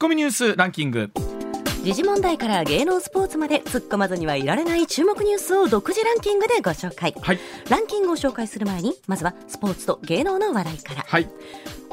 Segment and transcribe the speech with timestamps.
[0.00, 1.10] コミニュースランキング。
[1.84, 7.38] 時事問題から芸能スポーツまで突っ込まずにはいられない注目ニュースを独自ランキングでご紹介、はい。
[7.68, 11.04] ランキングを紹介する前にまずはスポーツと芸能の話題から。
[11.06, 11.28] はい。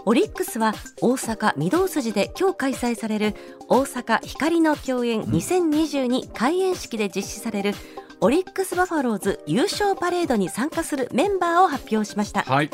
[0.06, 3.36] オリックスは大阪御堂筋で今日開催される
[3.68, 7.74] 大阪光の共演2022開演式で実施される
[8.21, 12.44] オリックスバファローズ優勝パレードに参加するメンバーを発表しました。
[12.44, 12.70] はい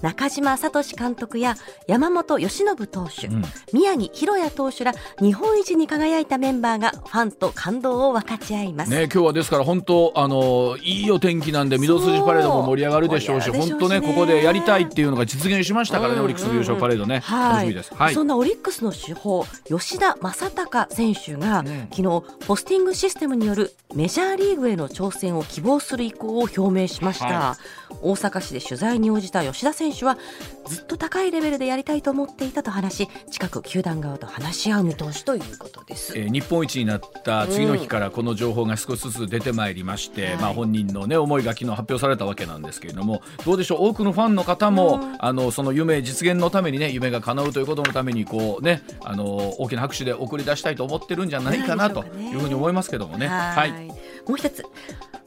[0.00, 3.42] 中島聡監督や山本由伸投手、うん。
[3.72, 17.52] 宮城宏也投手ら日本一に輝いたメンバーがファンと感動を分かち合います、ね、今日はですから本当あのいいお天気なんで御堂筋パレードも盛り上がるでしょうし本当ねねここでやりたいっていうのが実現しましたからね、うんオリックスの優勝パレードね、はい。
[17.52, 17.94] 楽しみです。
[17.94, 18.14] はい。
[18.14, 21.88] そんなオリックスの主砲吉田正尚選手が、ね。
[21.90, 27.56] 昨日ポスティングシステムによるメジャーリーグへの挑戦を希望する意向を表明しました、は
[28.02, 30.18] 大阪市で取材に応じた吉田選手は
[30.66, 43.86] ずっと高いレベルでやりたいと思っていたと話し近く球団側と話し合う見通しということです、えー日本一になった次の日からこの情報が少しずつ出てまいりまして、はいまあ、本人の、ね、思いが昨日発表されたわけなんですけれどもどうでしょう？
[43.88, 49.24] 多くのファンの方も、あのその夢実現のためにね夢が叶うということのためにこう、ね、あの
[49.60, 53.26] 大きな拍手で送り出したいと思ってるんじゃないかなとないうふうに思いますけどもね。
[53.28, 53.70] はい。
[53.70, 53.97] はい
[54.28, 54.64] もう一つ。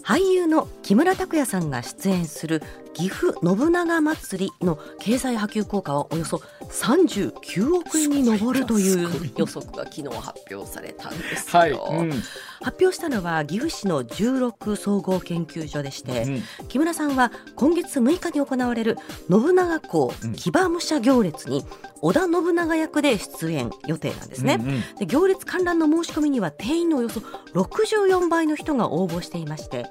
[0.03, 2.61] 俳優の木村拓哉さんが出演する
[2.94, 12.23] 岐阜信長まつりの経済波及効果はおよそ39億円に上るという予測が昨日発表されたんですよ、はいうん。
[12.62, 16.30] 発表したのは岐阜市の16総合研究所でして、う
[16.64, 16.67] ん。
[16.67, 18.98] 木村さんは今月6日に行われる
[19.30, 20.34] 信長公うん。
[20.34, 21.66] 騎馬武者行列に
[22.02, 24.82] 織田信長役で出演予定なんですね、うんうん。
[25.00, 27.22] で行列観覧の申し込みには定員のおよそ
[27.54, 29.86] 64倍の人が応募していまして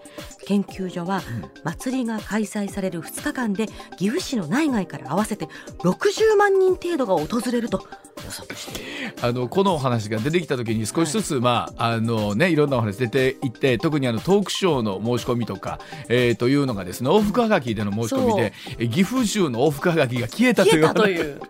[0.47, 1.23] 研究所は
[1.65, 5.47] 祭りが開催される2日間で岐阜市の内外から合わせて
[5.79, 7.87] 60万人程度が訪れると
[8.25, 8.81] 予測して
[9.23, 20.83] あのこのお話が出てきた時に少しずつ、まああのね、いろんなお話出ていって特にあのトークショーの申し込みとか、えー、というのがですね往復はがきでの申し込みでえ岐阜州の往復はがきが消えたという。
[20.83, 21.41] 消えたという。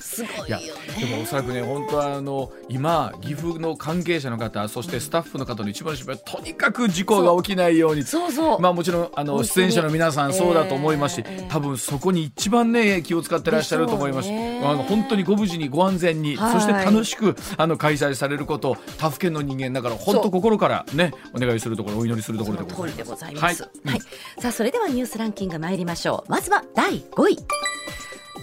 [0.00, 8.02] すごいよねでもおそらくね本当はあの今岐阜の関係者の方そしてスタッフの方の一番の心配はとにかく事故が起きないように。
[8.04, 14.28] そうそう、まあもちろんあの出演者の皆さんそうだと思いますし、えー多分そこに一番ね気を使ってらっしゃると思います。
[14.28, 16.52] し、あの本当にご無事にご安全に、はい。
[16.52, 23.62] そして楽しくあの開催されることを他府県の人間だから本当心からねお願いするところお祈りするところでございます。
[23.62, 24.00] はい、
[24.40, 26.30] さあそれではニュースランキング参りましょう。
[26.30, 27.36] まずは第5位。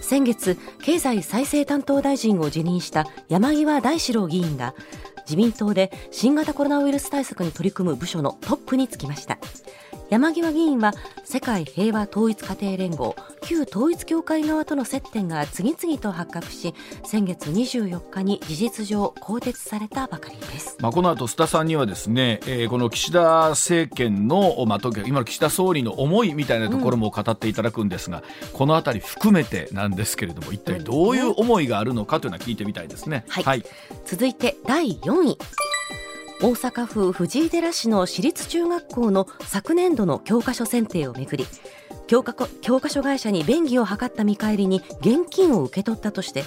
[0.10, 4.74] 先月経済再生担当大臣を辞任した山際大志郎議員が
[5.20, 9.38] 自民党で新型コロナウイルス対策に取り組む部署のトップに就きました。
[10.10, 10.94] 山際議員は
[11.24, 20.78] 世界平和統一家庭連合旧統一教会側との接点が次々と発覚し先月24日に事実上更迭されたばかりです。
[20.80, 33.26] まあ、この後須田さんにはですね、えーこの岸田政権の、まあ、と今の岸田総理の思いみたいなところも語っていただくんですが、このあたり含めてなんですけれども一体どういう思いがあるのかというのは聞いてみたいですね。
[33.28, 33.44] はい。
[33.44, 33.64] はい。
[34.06, 35.38] 続いて第4位
[36.42, 41.46] 大阪府藤井寺市の私立中学校の昨年度の教科書選定をめぐり
[42.08, 46.44] 教科教科書会社に便宜を図った見返りに現金を受け取ったとして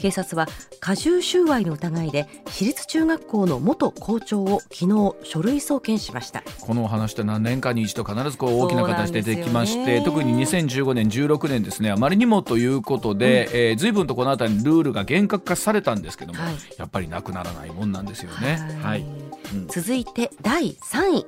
[0.00, 0.46] 警察は
[0.80, 6.42] 過重収賄の疑いで私立中学校の元校長を昨日書類送検しました。
[6.60, 10.02] このお話って何年かに一度必ずこう大きな形で出てきまして、ね。
[10.04, 11.90] 特に2015年16年ですね。
[11.90, 16.54] あまりにもということで、えー随分とこのあたりルールが厳格化されたんですけども、はい。
[16.76, 18.58] やっぱりなくならないもんなんですよね。
[18.82, 19.25] はい、うん
[19.68, 21.26] 続いて第3位。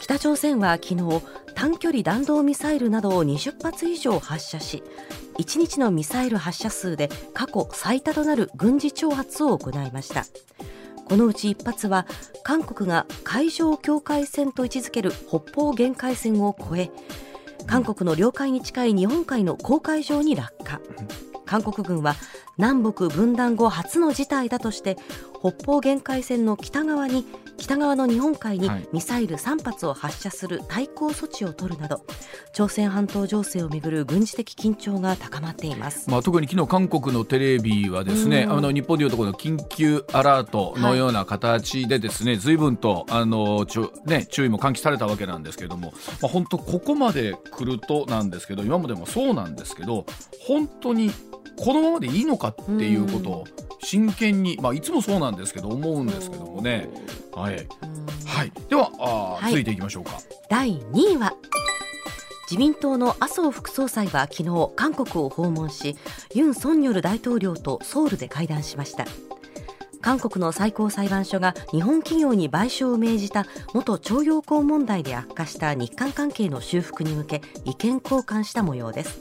[0.00, 1.22] 北朝鮮は昨日
[1.54, 4.82] 短距離弾道ミサイルなどを20発以上発射し
[5.38, 10.24] 1日のミサイル発射数で過去最多となる軍事挑発を行いました。
[11.04, 12.06] このうち1発は
[12.42, 16.90] 韓国が海上境界線と位置づける北方限界線を越え
[17.66, 20.80] 韓国の領海に近い日本海の公海上に落下。
[21.52, 22.16] 韓国軍は
[22.56, 24.96] 南北分断後初の事態だとして
[25.38, 27.26] 北方限界線の北側に
[27.56, 32.04] 北側の日本海にはいミサイル3発を発射する対抗措置を取るなど
[32.52, 36.10] 朝鮮半島情勢をめぐる軍事的緊張が高まっています。
[36.10, 50.06] まあ、特に昨日韓国のテレビはですね、うんあの日本でいうところの緊急アラートのような形でですね、随分とあのちょ、ね、注意も喚起されたわけなんですけれども、まあ、本当ここまで来るとなんですけど今までもそうなんですけど
[50.46, 51.10] 本当に
[51.56, 53.44] このままでいいのかっていうことを
[53.84, 56.88] 真剣に、まあ、いつもそうなんですけど思うんですけどもね。
[57.34, 57.56] はい。
[57.56, 59.50] うんはい、ではあー、はい。
[59.50, 60.20] 続いていきましょうか。
[60.48, 61.34] 第2位は
[62.50, 65.96] 自民党の麻生副総裁は昨日韓国を訪問し
[66.34, 69.06] ユン・ソンニョル大統領とソウルで会談しました。
[70.02, 79.20] 韓国の最高裁判所が日本企業に賠償を命じた元徴用工問題で悪化した日韓関係の修復に向け意見交換した模様です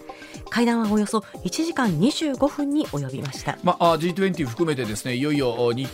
[0.52, 5.90] 会談はおよそ1時間25分に及びました、まあ、G20 含めてですねいよいよ日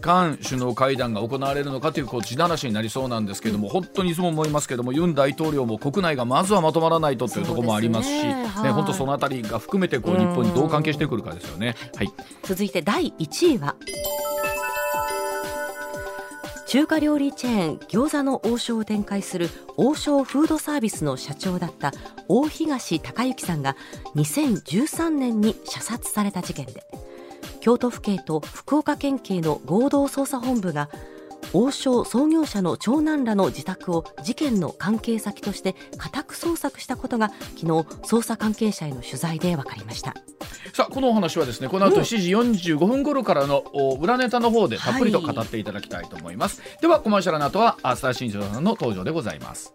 [0.00, 11.74] 韓首脳会談が行われるのかというこう地ならしになりそうなんですけれども、本当にいつも思いますけどもユン大統領も国内がまずはまとまらないとというところもありますしね、ね本当そのあたりが含めてこう日本にどう関係してくるかですよね。
[11.96, 12.08] はい、
[12.42, 13.76] 続いて第1位は
[16.72, 21.92] 中華料理チェーン餃子の王将を展開する王将フードサービスの社長だった
[22.28, 23.76] 大東隆行さんが
[24.16, 26.82] 2013年に射殺された事件で
[27.60, 30.88] 京都府警と福岡県警の合同捜査本部が
[31.52, 40.14] 王将創業者の長男らの自宅を事件の関係先として家宅捜索したことが昨日捜査関係者への取材で分かりました。
[40.72, 43.60] さあこのお話はですねこの後7時45分頃からの
[44.00, 49.74] 裏ネタの方でたっぷりと語っていただきたいと思います、はい、ではコマーシャルの後はスター新庄さんの登場でございます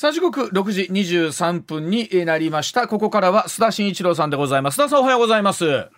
[0.00, 2.88] さあ時刻6時23分になりました。
[2.88, 4.80] ここからは須田慎一郎さんでございます。
[4.80, 5.66] 須田さんおはようございます。
[5.66, 5.88] はい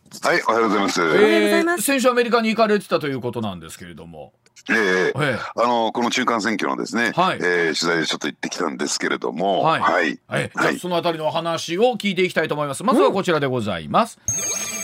[0.48, 4.32] おはようございます、えー、先週アメリカに行かれてたということなんですけれども。
[4.68, 4.76] えー、
[5.14, 12.82] えー、あのこの中間選挙のですね、はい、えー、取材でちょっと行ってきたんですけれども、はい、はい、はい、はい、そのあたりの話を聞いていきたいと思います。
[12.82, 14.18] まずはこちらでございます。
[14.28, 14.34] うん、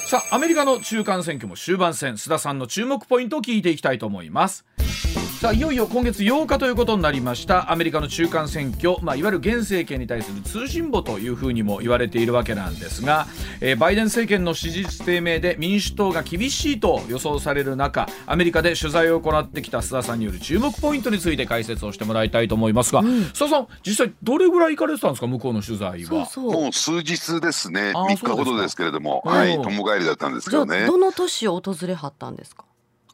[0.06, 4.64] さあ、アメリカの中間選挙も終盤戦、須田さんの注目ポイントを聞いていきたいと思います。
[5.40, 7.70] さあいよいよ今月8日ということになりました。
[7.70, 13.28] アメリカの中間選挙、まあ、いわゆる現政権に対する通信簿というふうにも言われているわけなんですが、
[13.60, 25.28] えー、バイデン政権の支持率低迷で民主党が厳しいと予想される中アメリカで取材を行ってきた須田さんによる注目ポイントについて解説をしてもらいたいと思いますが、うん、須田さん実際どれぐらい行かれてたんですか？
[25.28, 26.28] 向こうの取材は。
[26.36, 27.92] もう数日ですね。
[27.94, 29.22] 3日ほどですけれども。
[29.24, 30.84] はい友帰りだったんですけどね。
[30.86, 32.64] どの都市を訪れはったんですか？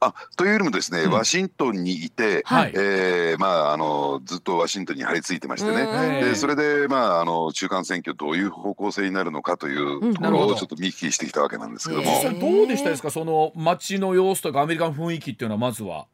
[0.06, 6.20] あというよりもですね、うん、ワシントンにいて、はい、えー、まあ、あのずっとワシントンに張り付いてましてね。
[6.24, 13.10] でそれで、まあ、あの中間選挙どういう方向性になるのかというところをちょっと見聞きしてきたわけなんですけども、うん、どうでしたですか？
[13.10, 16.06] その街の様子とかアメリカの雰囲気っていうのはまずは。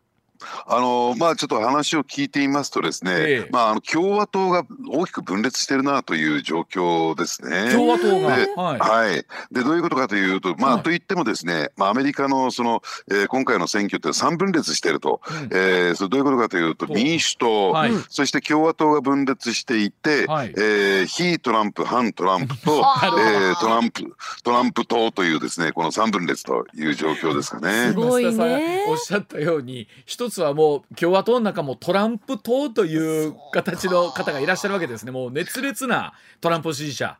[0.67, 7.73] あのまあちょっと話を聞いていますとですね、ええ、まああの共和党が大きく分裂してるなという状況ですね。
[7.73, 8.29] 共和党が、
[8.63, 22.77] はい、はい、でどういうことかというと、まあ、はい、と言ってもですね、まあアメリカのその、えー、今回の選挙って三分裂していると、うん、えー、それどういうことかというと民主党、はい、そして共和党が分裂していて、はい、えー、非トランプ反トランプと、
[23.19, 27.89] えー、トランプトランプ党というですねこの三分裂という状況ですかね。
[27.89, 28.85] すごいね。
[28.89, 35.13] おっしゃったように一つはもう共和党の中もトランプ党という形の方がいらっしゃるわけですね。
[35.13, 37.19] もう熱烈なトランプ支持者。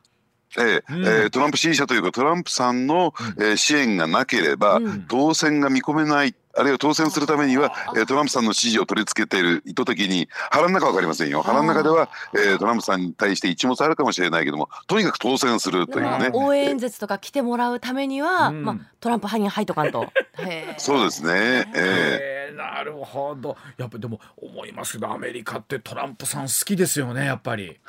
[0.57, 11.41] えー、うん、えー、トランプ支持者というかトランプさんの、えー、支援がなければ、うん、当選が見込めないあるいは当選するためには、えー、トランプさんの支持を取り付けている意図的に腹の中分かりませんよ。
[11.41, 16.29] 腹の中では、えー、トランプさんに対して一物あるかもしれないけどもとにかく当選するというね。
[16.33, 20.11] 応援演説とか来てもらうためには、まあ、トランプ派に入っとかんと。
[20.77, 21.71] そうですね。
[21.75, 23.57] えー、なるほど。
[23.77, 27.79] やっぱでも思いますけどアメリカってトランプさん好きですよねやっぱり。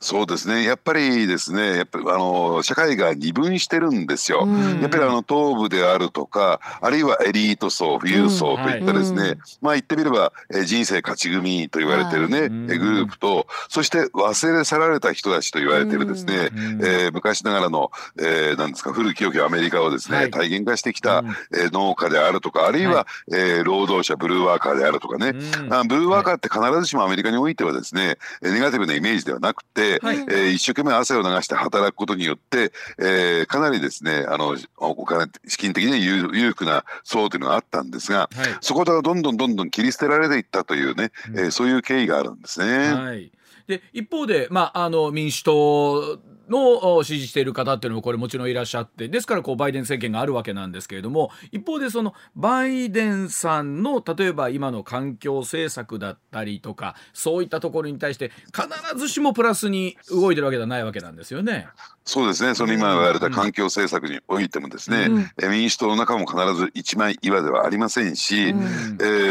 [0.00, 0.64] そうですね。
[0.64, 4.46] やっぱりですねやっぱりあの社会が二分してるんですよ。
[4.80, 25.34] やっぱりあの東部であるとかあるいはエリート層富裕層といったですね、うんはい、まあ言ってみれば、え人生勝ち組と言われてるね、はい、グループとそして忘れ去られた人たちと言われてるですね、えー、昔ながらの、えー、なんですか古き良きアメリカをですね、はい、体現化してきた、えー、農家であるとかあるいは、はい、えー、労働者ブルーワーカーであるとかね、
[25.70, 42.92] あブルーワーカーって必ずしもアメリカにおいてはですねネガティブなイメージではなくて、はい、えー、一生懸命汗を流して働くことによって、えー、かなりですねあのお金資金的に裕福な層というのがあったんですが、はい、そこでどんどんどんどん切り捨てられていったというね、うん、えー、そういう経緯があるんですね。
[42.92, 43.32] はい、
[43.66, 46.18] で一方で、まあ、あの民主党
[46.48, 58.68] の支持している方っていうのもこれもちろんいらっしゃってですからこうバイデン政権があるわけなんですけれども一方でそのバイデンさんの例えば今の環境政策だったりとかそういったところに対して必
[58.98, 61.68] ずしもプラスに動いてるわけではないわけなんですよね。
[62.04, 62.56] そうですね。
[62.56, 65.06] その今言われた環境政策においてもですね、
[65.36, 68.64] うん、民主党の中も必ず一枚岩ではありませんし、うん、え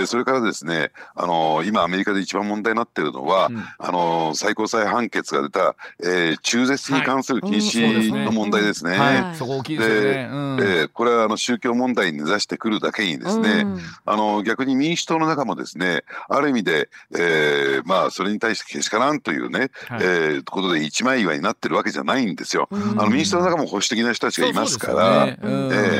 [0.03, 8.97] ー、それからですねあの今アメリカで一番問題になっているのは、うん、あのの最高裁判決が出た、えー、中絶に関する禁止の問題ですね。
[8.97, 22.67] はい、そこ大きいでこれはあの宗教問題に根ざしてくるだけにですね、うん、あの逆に民主党の中もですね、ある意味で、えー、まあそれに対してけしからんというね、はい、えー、ことで一枚岩になってるわけじゃないんですよ。
[22.71, 25.45] うん、あの民主党の中も保守的な人たちがいますから、ね、え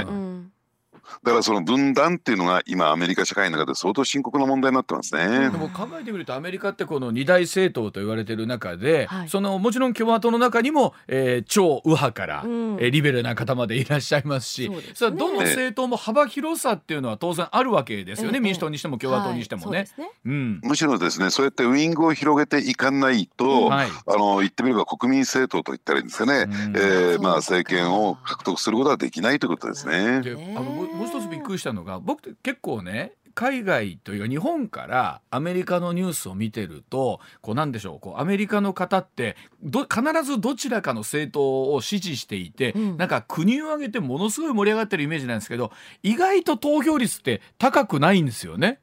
[0.06, 0.31] ー
[1.24, 5.50] だからその分断っていうのが今アメリカ社会の中で相当深刻な問題になってますね。
[5.52, 19.88] でも考えてみるとアメリカってこの二大政党と言われてる中で、はい、そのもちろん共和党の中にも、えー、超右派から、うん、えー、リベラルな方までいらっしゃいますし、それ、ね、どの政党も幅広さっていうのは当然あるわけですよね、えー、民主党にしても共和党にしてもね。
[19.98, 30.22] はい、うん、むしろですねそうやってウイングを広げていかないと、はい、あの言ってみれば国民政党と言ったらいいんですかね、うん、えー、まあ政権を獲得することはできないということですね。
[30.22, 45.72] であのもう一つびっくりしたのがが僕結構ね海外というか日本からアメリカのニュースを見てるとこうなんでしょうこうアメリカの方ってど必ずどちらかの政党を支持していて、うん、なんか国を挙げてものすごい盛り上がってるイメージなんですけど
[46.04, 48.80] 意外と投票率って高くないんですよね。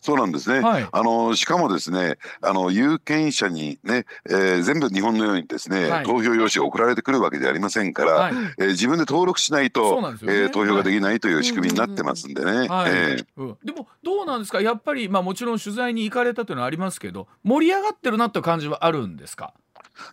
[0.00, 0.60] そうなんですね。
[0.60, 12.68] はい、あのしかもですね、あの有権者にね、えー、全部日本のようにですね、はい、投票用紙が送られてくるわけではありませんから、はい、えー、自分で登録しないと、ねえー、投票ができないという仕組みになってますんでね。
[12.68, 14.60] でもどうなんですか？
[14.60, 19.54] やっぱりまあもちろん取材に行かれたというのはありますけど、盛り上がってるなという感じはあるんですか？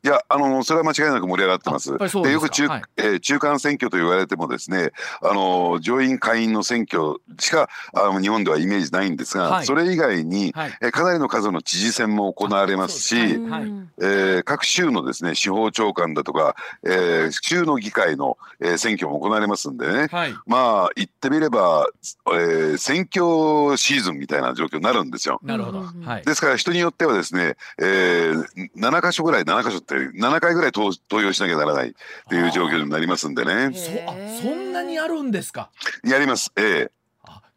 [0.03, 1.97] いや、あの、それは間違いなく盛り上がってます。
[1.97, 21.87] でよく中、はい、えー、中間選挙と言われてもですね、あの、上院下院の選挙しか、あの日本ではイメージないんですが、はい、それ以外に、はい、えかなりの数の知事選も行われますし、はい、えー、各州のですね、司法長官だとか、えー、州の議会の、えー、選挙も行われますんでね、はい、まあ、言ってみれば、
[22.27, 25.39] えー、選挙シーズンみたいな状況になるんですよ。
[25.43, 25.85] なるほど。
[26.03, 31.91] はい、ですから人によってはですね、えー、7箇所ぐらい、7箇所って7回ぐらい投投票しなきゃならないっ
[32.29, 33.71] ていう状況になりますんでね。
[33.75, 35.69] そあそんなにあるんですか？
[36.05, 36.51] やります。
[36.57, 36.98] ええ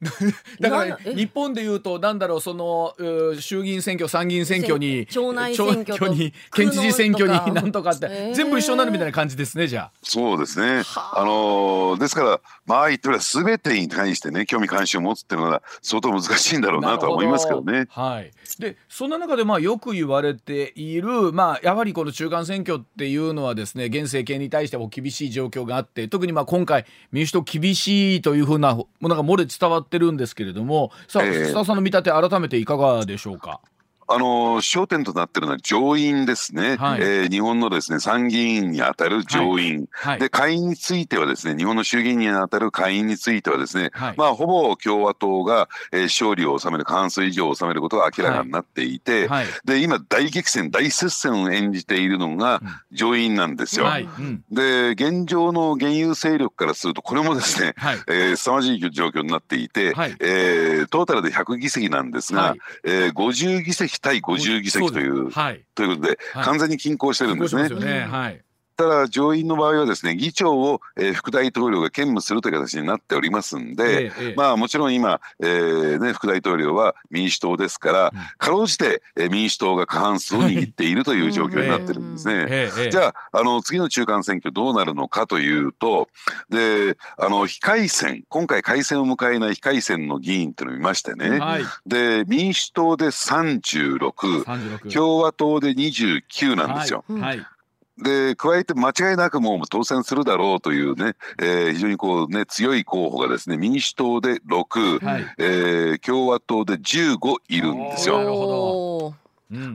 [0.60, 2.94] だから日本でいうとなんだろうその
[3.38, 9.90] 衆議院選挙参議院選挙に町内選挙に県知事選挙になんとかって、全部一緒になるみたいな感じですねじゃあ。
[10.02, 10.82] そうですね。
[10.96, 17.86] あのですからまあ言ってみれば全てに対してね興味関心を持つっていうのは相当難しいんだろうなとは思いますけどね。
[17.90, 18.32] はい。
[18.58, 33.60] でそんな中でまあよく言われているまあやはりこの中間選挙っていうのはですね現政権に対しても厳しい状況があって特にまあ今回民主党厳しいというふうなものが漏れ伝わってるんですけれどもさあ、えー、須田さんの見立て改めていかがでしょうか？
[34.14, 40.12] あの焦点となっているのは上院ですね、はい、えー、日本のですね参議院にあたる上院、はい。
[40.12, 49.28] はい、で下院についてはですね日本の衆議院にあたる下院についてはですね、まあほぼ共和党が、えー、勝利を収める過半数以上を収めることが明らかになっていて、
[49.64, 52.60] で今大激戦大接戦を演じているのが
[52.92, 53.86] 上院なんですよ。
[54.18, 67.68] うん、で現状の現有勢力からするとこれもですね、はい、えー、凄まじい状況になっていて、はい、えー、トータルで100議席なんですが、はい、えー、50議席対50議席という、はい、ということで、はい、完全に均衡してるんですね。
[68.76, 82.46] ただ上院の場合はですね議長を、えー、副大統領が兼務するという形になっておりますんで、ええ、まあもちろん今、えーね、副大統領は民主党ですから、うん、かろうじて、えー、民主党が過半数を握っているという状況になってるんですね。
[82.48, 86.08] え、じゃああの次の中間選挙どうなるのかというと
[86.50, 97.04] であの非改選今回改選を迎えない非改選の議員っていうのを見ましてね、はい、で民主党で36 36共和党で29なんですよ。
[97.08, 97.46] はい、はい
[98.02, 108.18] で加えて間違いなくもう当選するだろうというね、えー、非常にこうね強い候補がですね民主党で6、はい、えー、共和党で15いるんですよ。
[108.18, 109.21] なるほど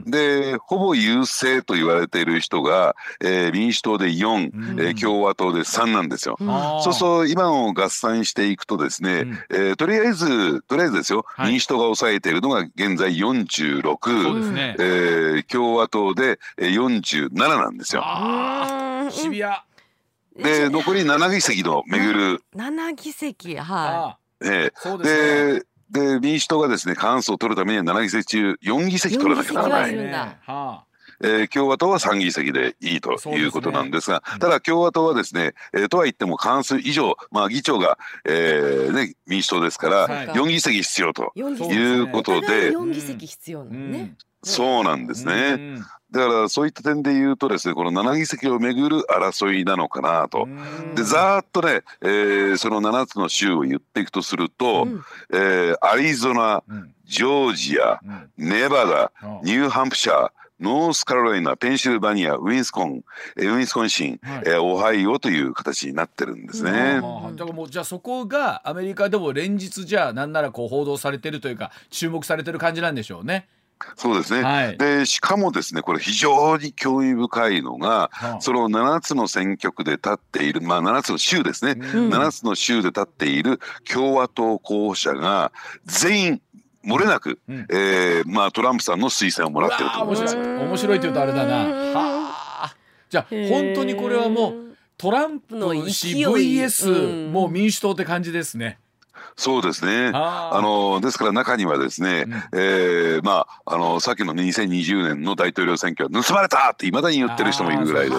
[0.06, 6.36] でほぼ優勢と言われている人が、えー、民主党で4、うん、えー、共和党で3なんですよ。
[6.40, 6.46] うん、
[6.82, 14.76] そうそう今を合算していくとですね、うん、えー、とりあえずとりあえずですよ、はい、民主党が抑えているのが現在46、そうですね。
[14.78, 18.04] えー、共和党で47なんですよ。
[19.10, 19.64] シビア。
[20.36, 24.46] で残り7議席のめぐる7議席はい。
[24.46, 25.66] えー、で、ね、で
[26.20, 30.88] 民主党がですね過半数を取るためには7議席中4議席取らなきゃならない。
[31.20, 42.70] えー、共和党は3議席でいいということなんですが、すね、ただ共和党はですね、えー、とは言っても過半数以上、まあ、議長が、えーね、民主党ですから4議席必要ということで。
[42.70, 44.14] 4議席必要なのね。
[44.48, 45.80] そうなんですね。
[46.10, 50.48] だからそういった点で言うとですねこの7議席をめぐる争いなのかなと。
[50.94, 55.02] でざーっとね、えー、その7つの州を言っていくとすると、うん、
[55.32, 56.62] えー、アリゾナ、
[57.04, 58.00] ジョージア、
[58.38, 59.12] ネバダ、
[59.42, 63.04] ニューハンプシャーノースカロライナペンシルバニアウィンスコン
[63.36, 66.72] ウィンスコンシン、はい、えー、オハイオという形になってるんですね。
[66.72, 73.46] だからもうじゃあそこがアメリカでも連日じゃあなんならこう報道されてるというか注目されてる感じなんでしょうね。
[73.96, 85.52] そうですね、はい、でしかもですねこれ非常に興味深いのが、はあ、その7つの選挙区で立っている、まあ、7つの州ですね、うん、7つの州で立っている共和党候補者が
[85.86, 86.42] 全員
[86.84, 90.02] 漏れなく、うん、えー、まあ、トランプさんの推薦をもらってると。
[90.04, 90.46] 面白い。
[90.46, 91.54] 面白いというとあれだな。
[91.56, 91.64] は
[92.64, 92.74] あ、
[93.10, 94.54] じゃあ本当にこれはもう
[94.96, 98.78] トランプの氏 VS、うん、もう民主党って感じですね。
[99.38, 100.10] そうですね。
[100.12, 108.16] あのですから中にはですね、うん、えー、まああのさっきの2020年の大統領選挙は盗まれたって未だに言ってる人もいるぐらいで。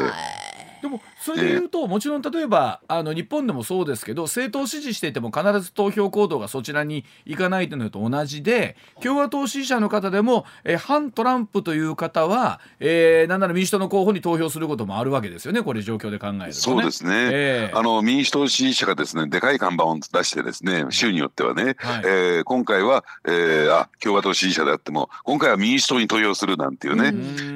[0.82, 15.62] でもそれで言うと、もちろん例えばあの日本でもそうですけど政党を支持していても必ず投票行動がそちらに行かないというのと同じで共和党支持者の方でも、え反トランプという方は、えー、なんなら民主党の候補に投票することもあるわけですよね。
[15.62, 27.14] これ状況で考えると、ね、そうですね、えー、あの民主党支持者がですねでかい看板を出してですね州によってはね、はい、えー、今回は、えー、あ共和党支持者であっても今回は民主党に投票するなんていうね。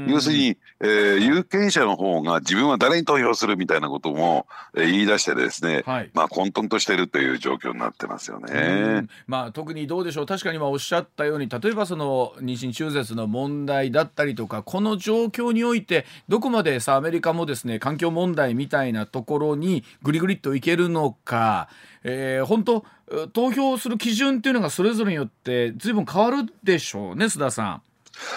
[0.08, 9.08] 要するに、えー、有権者の方が自分は誰に投票するみたいなことも、えー、言い出してですね、はい、まあ混沌としているという状況になってますよね。
[9.28, 21.70] まあ特にどうでしょう確かに今おっしゃったように例えばその妊娠中絶の問題だったりとかこの状況においてどこまでさアメリカもですね環境問題みたいなところにぐりぐりっといけるのか、
[22.04, 22.86] えー、本当
[23.34, 27.82] 投票する基準っていうのがそれぞれによって随分変わるでしょうね須田さん。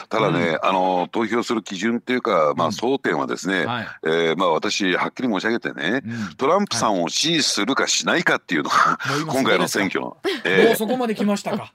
[0.09, 10.17] ただね、うん、あの投票する基準っていうか、まあ、争点はですね、うんはい、えー、まあ、私はっきり申し上げてね、うん、トランプさんを支持するかしないかっていうのが、はい、 今回の選挙の。
[10.45, 11.73] えー、もうそこまで来ましたか？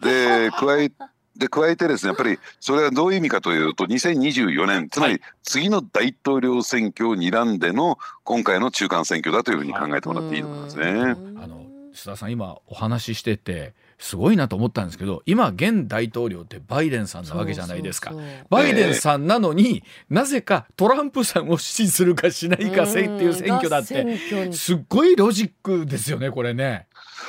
[0.00, 0.92] で加え
[1.36, 10.84] で加えてですねやっぱりそれはどういう意味かというと2024年つまり次の大統領選挙を睨んでの今回の中間選挙だというふうに考えてもらっていいと思いますね。
[10.86, 18.12] あの須田さん今お話ししててすごいなと思ったんですけど今現大統領ってバイデンさんなわけじゃないですか。
[18.50, 26.86] バイデンさんなのに、えー、なぜかトランプさんを支持するかしないかせっていう選挙だってすっごいロジックですよねこれね。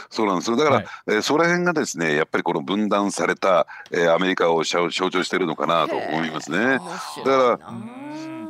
[0.10, 0.58] そうなんですよ。
[0.58, 6.58] だから、はい、えー、その辺がですねやっぱりこの分断された、えー、アメリカを象徴しているのかなと思いますね。
[6.58, 6.82] だか
[7.24, 8.45] ら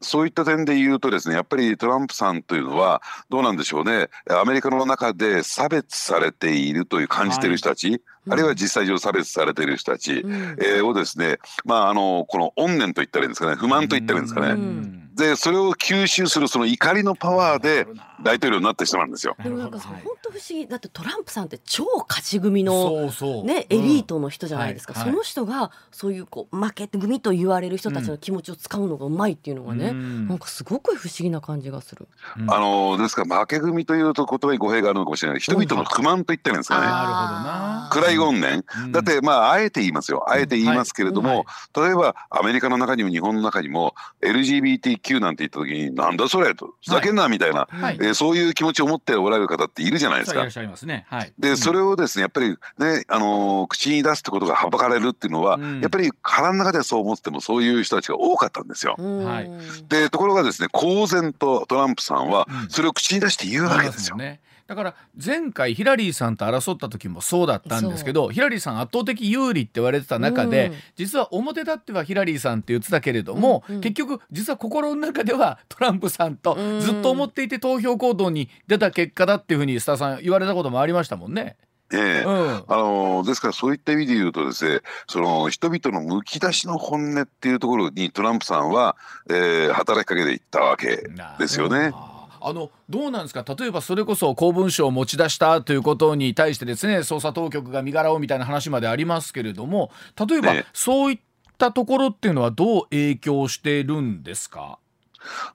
[0.00, 4.08] そういった点で言うとですねやっぱりトランプさんというのはどうなんでしょうね。
[4.30, 8.00] アメリカの中で差別されているという感じている人たち、はい。
[8.30, 14.48] あるいは実際上差別されている人たち、うん、えー、をですねまああのこの怨念と言ったらいいんですかね不満と言ったらいいんですかね。
[14.48, 17.86] うんでそれを吸収するその怒りのパワーで
[18.22, 19.36] 大統領になった人なんですよ。
[19.42, 23.10] でもなんか本当不思議だってトランプさんって超勝ち組の
[23.44, 24.94] ねエリートの人じゃないですか。
[24.94, 32.06] その人がそういうこう負け組と言われる人たちの気持ちを使うのがうまいっていうのがね、うん、なんかすごく不思議な感じがする。
[32.38, 35.40] うん、あのですから負け組というと言葉に語弊があるのかもしれない。
[35.40, 36.86] 人々の不満と言ってるんですかね。
[36.86, 37.88] なるほどな。
[37.90, 38.92] 暗い怨念。
[38.92, 40.24] だってまああえて言いますよ。
[40.30, 41.44] あえて言いますけれども、
[41.76, 50.40] 例えばアメリカの中にも日本の中にも LGBTQ なんて言った時になんだそれとふざけんなみたいな、はい、えー、そういう気持ちを持っておられる方っているじゃないですか。
[50.86, 51.06] ね。
[51.08, 58.96] はい、でそれをですねやっぱりね、あのー、口に出すってことがはばかれるっていうのは、うん、やっぱり腹の中でそう思ってもそういう人たちが多かったんですよ。
[58.98, 59.50] はい、
[59.88, 64.16] でところがですね公然とトランプさんはそれを口に出して言うわけですよ。
[64.16, 81.56] うんねだから前回ヒラリーさんと争った時もそうだったんですけどヒラリーさん圧倒的有利って言われてた中で、うん、実は表立ってはヒラリーさんって言ってたけれども、うんうん、結局実は心の中ではトランプさんとずっと思っていて投票行動に出た結果だっていうふうに須田さん言われたこともありましたもんね。
[81.90, 82.24] ええ。
[82.26, 88.96] うん、あのですからそういった意味で言うとですねその人々のむき出しの本音っていうところにトランプさんは、
[89.30, 91.94] えー、働きかけていったわけですよね。
[92.40, 93.44] あのどうなんですか？
[93.58, 99.90] 例えばそれこそ公文書を持ち出したということに対してですね捜査当局が身柄をみたいな話までありますけれども
[100.28, 101.18] 例えば、そういっ
[101.58, 104.78] たところっていうのはどう影響してるんですか？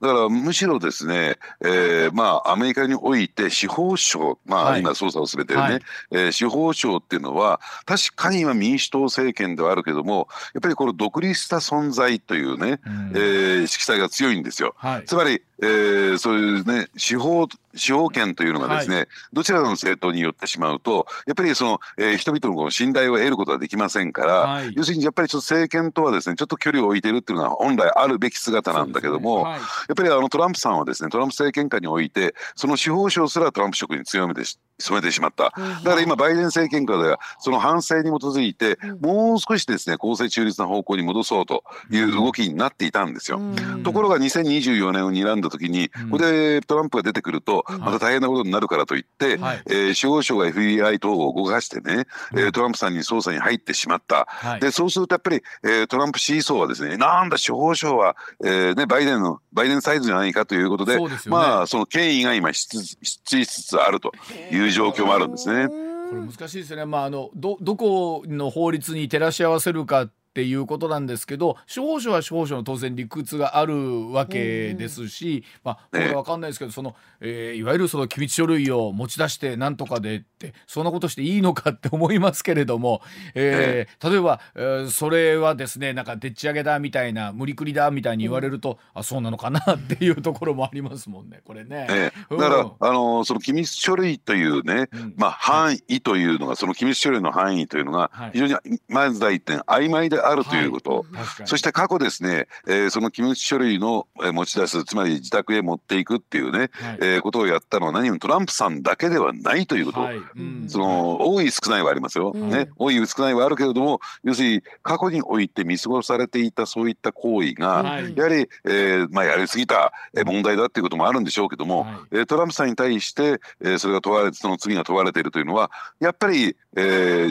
[0.02, 14.76] だからむしろですね、えー、まあアメリカにおいて司法省、まあ、今捜査を進めてるね、はい、えー、司法省っていうのは確かに今民主党政権ではあるけどもやっぱりこの独立した存在というね、うん、えー、色彩が強いんですよ。
[14.78, 29.60] はい、つまりえー、そういうね司法司法権というのがですね、はい、どちらの政党によってしまうとやっぱりその、えー、人々の信頼を得ることはできませんから、はい、要するにやっぱりちょっと政権とはですねちょっと距離を置いているっていうのは本来あるべき姿なんだけども、ねはい、や
[29.94, 35.46] っぱりあのトランプさんはですねトランプ政権下においてその司法省すらトランプ職に強めてし染めてしまった。
[35.46, 43.40] だから今バイデン政権下ではその反省に基づいて、もう少しですね公正中立な方向に戻そうという動きになっていたんですよ。
[43.84, 49.64] ところが2024年を睨んだ時に、ここでトランプが出てくるとまた大変なことになるからといって、はい。
[49.68, 54.26] えー司法省が FBI 等を動かしてね、えートランプさんに捜査に入ってしまった。
[54.28, 54.60] はい。
[54.60, 61.10] でそうするとやっぱり、えートランプ支持層はですねなんだ司法省は、えーね、バイデンのバイデンサイズじゃないかということででね。
[61.28, 64.12] まあその権威が今失失墜しつつあると
[64.52, 65.68] いう状況もあるんですね。
[65.68, 83.02] これ難しいですよね、まあ、あのどどこの法律に照らし合わせるかっていうことなんですけど司法省は司法省の当然理屈があるわけですし、まあ、これは分かんないですけどその、えーいわゆるその機密書類を持ち出してなんとかでってそんなことしていいのかって思いますけれども、
[83.36, 91.88] えー例えば、えーそれはですねなんかでっち上げだみたいな無理くりだみたいに言われると、あそうなのかなっていうところもありますもんねこれね。
[91.90, 92.26] ええ。
[92.32, 92.38] うん。
[92.40, 95.14] だから、あのその機密書類というね、うん。
[95.18, 98.32] まあ、範囲というのがその機密書類の範囲というのがはい。
[98.34, 101.50] 非常にまず第一点曖昧であるということ、確かに。
[101.50, 106.70] そして過去ですね、えーその機密書類のえー持ち出すつまり自宅へ持っていくっていうね、はい。
[107.02, 110.18] えーことをやったのは何もトランプさんだけではないということ、はい。
[110.18, 110.66] うん。
[110.68, 112.50] その多い少ないはありますよ、うん。
[112.50, 118.16] ね、多い少ないはあるけれども要するに過去において見過ごされていたそういった行為が、はい。
[118.16, 121.96] やはり、えーまあ、やりすぎたえー問題だっていうこともあるんでしょうけども、はい。
[122.12, 126.82] えートランプさんに対して、えーそれが問われてその罪が問われているというのはやっぱり、え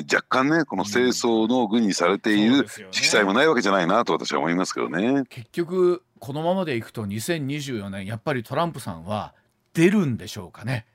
[0.01, 2.93] ー若干ねこの清掃の軍にされているよね。
[2.95, 5.25] 色彩もないわけじゃないなと私は思いますけどね。
[5.29, 9.35] 結局このままでいくと2024年やっぱりトランプさんは
[9.75, 10.87] 出るんでしょうかね。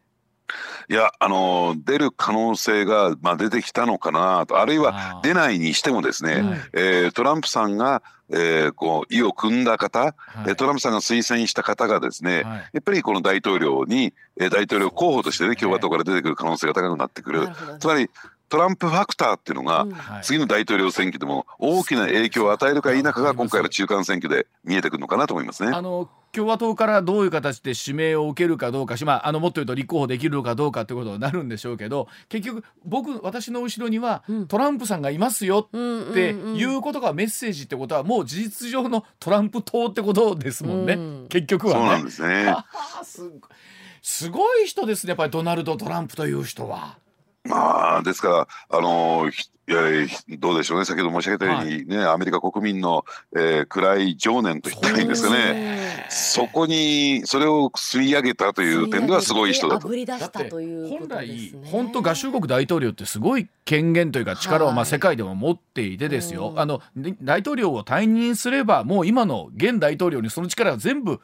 [0.90, 4.60] いやあのー出る可能性が、まあ、出てきたのかなと。
[4.62, 6.60] あるいは出ないにしてもですね、はい。
[6.74, 10.14] えートランプさんが、えーこう意を組んだ方、はい。
[10.48, 12.70] えートランプさんが推薦した方がですね、はい。
[12.72, 15.56] やっぱりこの大統領に、えー大統領候補としてねね。
[15.58, 17.40] 共和党から出てくる可能性が高くなってくる。
[17.44, 18.10] なるほどつまり
[18.50, 19.88] トランプファクターっていうのが、
[20.22, 25.72] 次の大統領選挙でも大きな影響を与えるか否かが今回の中間選挙で見えてくるのかなと思いますね。
[25.74, 41.80] あの共和党からどういう形で指名を受けるかどうかし、まあ、あのもっと言うと立候補できるのかどうかということになるんでしょうけど結局僕私の後ろにはうんトランプさんがいますようんっていうことがメッセージってことはもう事実上のトランプ党ってことですもんね、うん結局はね。
[41.80, 42.56] そうなんですね。
[44.02, 46.98] すごい人ですねやっぱりドナルド・トランプという人は。
[47.48, 49.30] まあですからあの
[50.40, 53.04] どうでしょうね先ほど申し上げたようにね、アメリカ国民の、
[53.36, 56.06] えー暗い情念と言ったらいいんですかね。
[56.10, 59.96] そこにそれを吸い上げたという点ではすごい人だとあぶ。
[59.96, 61.54] り出しだったてというこ本来。
[61.66, 71.20] 本当合衆国大統領ってすごい権限というか力をまはいあ世界でも持っていてですよ、うんあのね大統領を退任すればもう今の現大統領にその力が全部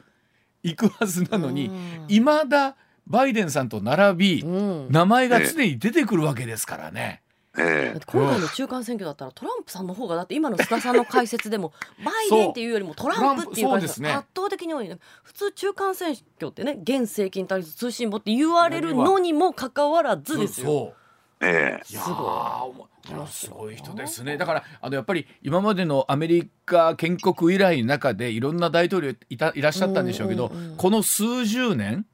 [0.62, 4.88] いくはずなのにうんいまだバイデンさんと並びうん。
[4.90, 7.22] 名前が常に出てくるわけですからね。
[7.56, 11.72] えだって今回の中間選挙だったらトランプさんの方がだって今の須田さんの解説でも
[12.04, 14.08] バイデンっていうよりもトランプっていう解説そうですね。
[14.08, 14.98] が圧倒的に多いね。
[15.22, 20.66] 普通中間選挙ってね現政権に対する通信簿って言われるのにもかかわらずですよ。
[20.66, 20.94] そ
[21.40, 21.46] う。
[21.46, 21.92] ええ。
[21.92, 24.36] いやすごいーおもいやすごい人ですね。
[24.36, 30.76] だからあのやっぱり今までのアメリカ建国以来の中でいろんな大統領いたいらっしゃったんでしょうけど、うんうんうん。
[30.76, 32.06] この数十年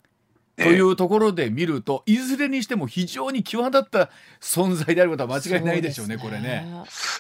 [0.63, 6.67] というところで見ると、いずれにしても非常に際立った存在であることは間違いないでしょうねそうこれね。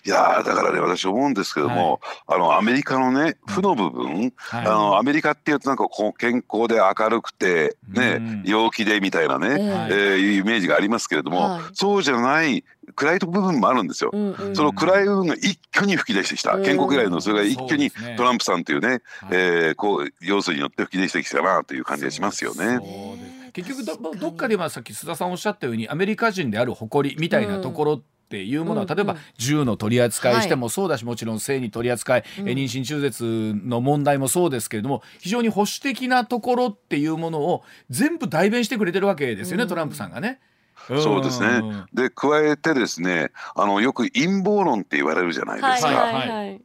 [0.04, 4.66] いやーだからね私思うんですけども、あのアメリカのね負の部分、はい。
[4.66, 8.42] あのアメリカっていうとなんかこう健康で明るくてね、うん。
[8.44, 9.56] 陽気でみたいなね、ええ。
[9.56, 11.62] えーいうイメージがありますけれども、はい。
[11.72, 14.10] そうじゃない暗い部分もあるんですよ。
[14.12, 14.56] うんうん。
[14.56, 16.64] その暗い部分が一挙に吹き出してきた、うん。
[16.64, 19.00] 建国以来のそれが一挙にトランプさんというね、はい。
[19.32, 22.78] えーこう要素によって吹き出してきたなという感じがしますよね。
[22.78, 23.52] そうです。
[23.52, 32.48] 結局どどどっかでまあさっき須田さんおっしゃったようにアメリカ人である誇りみたいなところっていうものは、うん例えばうん銃の取り扱いしてもそうだし、もちろん性に取り扱い、うん。
[32.48, 39.68] え妊娠中絶の問題もそうですけれども非常に保守的なところっていうものを全部代弁してくれてるわけですよね、うん。
[39.68, 40.40] トランプさんがね。
[40.88, 45.88] そうですねんで加えてですねあのよく陰謀論って言われるじゃないですか。
[45.88, 46.60] はいはいはい。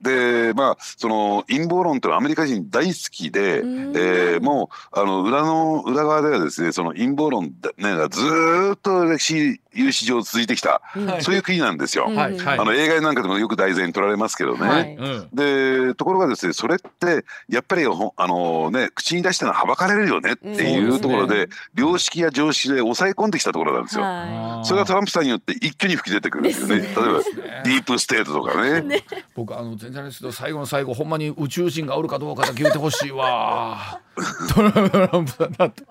[0.00, 11.22] でまあその陰謀論っていうのはアメリカ人大好きで、うんえーもうあの裏の裏側ではですねその陰謀論だねがずーっと歴史有史上続いてきた、はい。
[11.22, 12.06] そういう国なんですよ。
[12.08, 12.16] うん。
[12.16, 12.58] はいはい。
[12.58, 14.66] あの映画なんかでもよく題材に取られますけどね。
[14.66, 14.96] はい。
[14.96, 15.28] うん。
[15.32, 24.02] でところがですねそれってやっぱりほあのね口に出したのははばかれるよねっていうところで,、良識や常識で抑え込んできたところなんですよ。
[24.02, 26.76] はそれがトランプさんによって一挙に吹き出てくるんですよね。
[26.76, 27.24] 例えばね
[27.64, 29.04] ディープステートとかね。
[29.34, 34.00] 僕あの全然ですけど最後の最後ほんまに宇宙人がおるかどうかだけ言ってほしいわ。
[34.54, 35.84] トランプさんだって。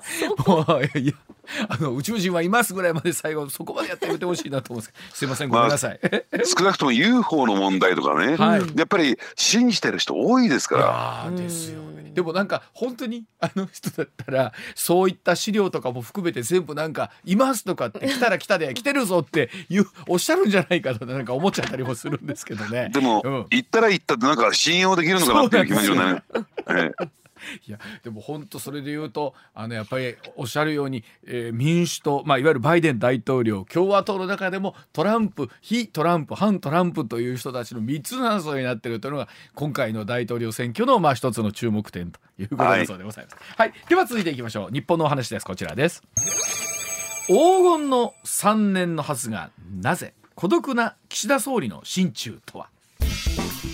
[0.46, 1.14] もういや
[1.68, 5.10] あの宇宙人はいますぐらいまで最後そこまでやってあげてほしいなと思うんですけど。
[5.16, 6.00] すいませんごめんなさい、
[6.46, 8.62] 少なくとも UFO の問題とかね、はい。
[8.76, 10.86] やっぱり信じてる人多いですから。
[10.86, 12.12] ああですよね。
[12.14, 22.90] でもなんか本当にあの人だったらそういった資料とかも含めて全部なんか「います」とかって「来たら来たで来てるぞ」って言うおっしゃるんじゃないかとなんか思っちゃったりもするんですけどね。
[22.92, 23.46] でも、うん。
[23.52, 26.24] 行ったら行ったってなんか信用できるのかなっていう気持ちをね。
[27.40, 43.38] え えいやでも本当それで言うとあのやっぱりおっしゃるように、えー民主党、まあ、いわゆるバイデン大統領共和党の中でもトランプ非トランプ反トランプという人たちの3つの争いになっているというのが今回の大統領選挙のまあ一つの注目点ということだそうでございます。
[43.58, 44.70] はい、では続いていきましょう。
[44.72, 45.46] 日本のお話です。
[45.46, 46.04] こちらです。
[47.28, 47.34] 黄
[47.78, 52.70] 金の3年のはずがなぜ孤独な岸田総理の心中とは？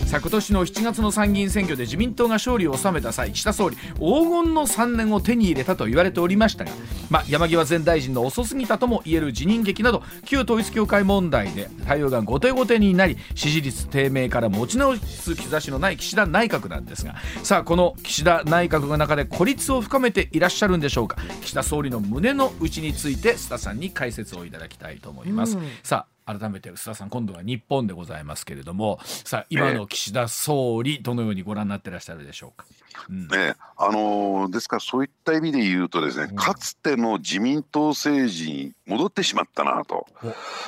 [0.06, 6.70] さあ今年の7月の参議院選挙で自民党が勝利を収めた際岸田総理黄金の3年を手に入れたと言われておりましたが、
[7.08, 25.56] まあ、山際前大臣の遅すぎたとも言える辞任劇など旧統一教会問題で対応が後手後手になり支持率低迷から持ち直す兆しのない岸田内閣なんですがさあこの岸田内閣の中で孤立を深めていらっしゃるんでしょうか岸田総理の胸の内について須田さんに解説をいただきたいと思います。
[25.58, 32.66] うんさあ改めて須田さん今度は日本でございますけれどもさあ今の岸田総理どのようにご覧になってらっしゃるでしょうか？
[33.08, 40.06] うんねあのーですからそういった意味で言うとですね、かつての自民党政治に戻ってしまったなと。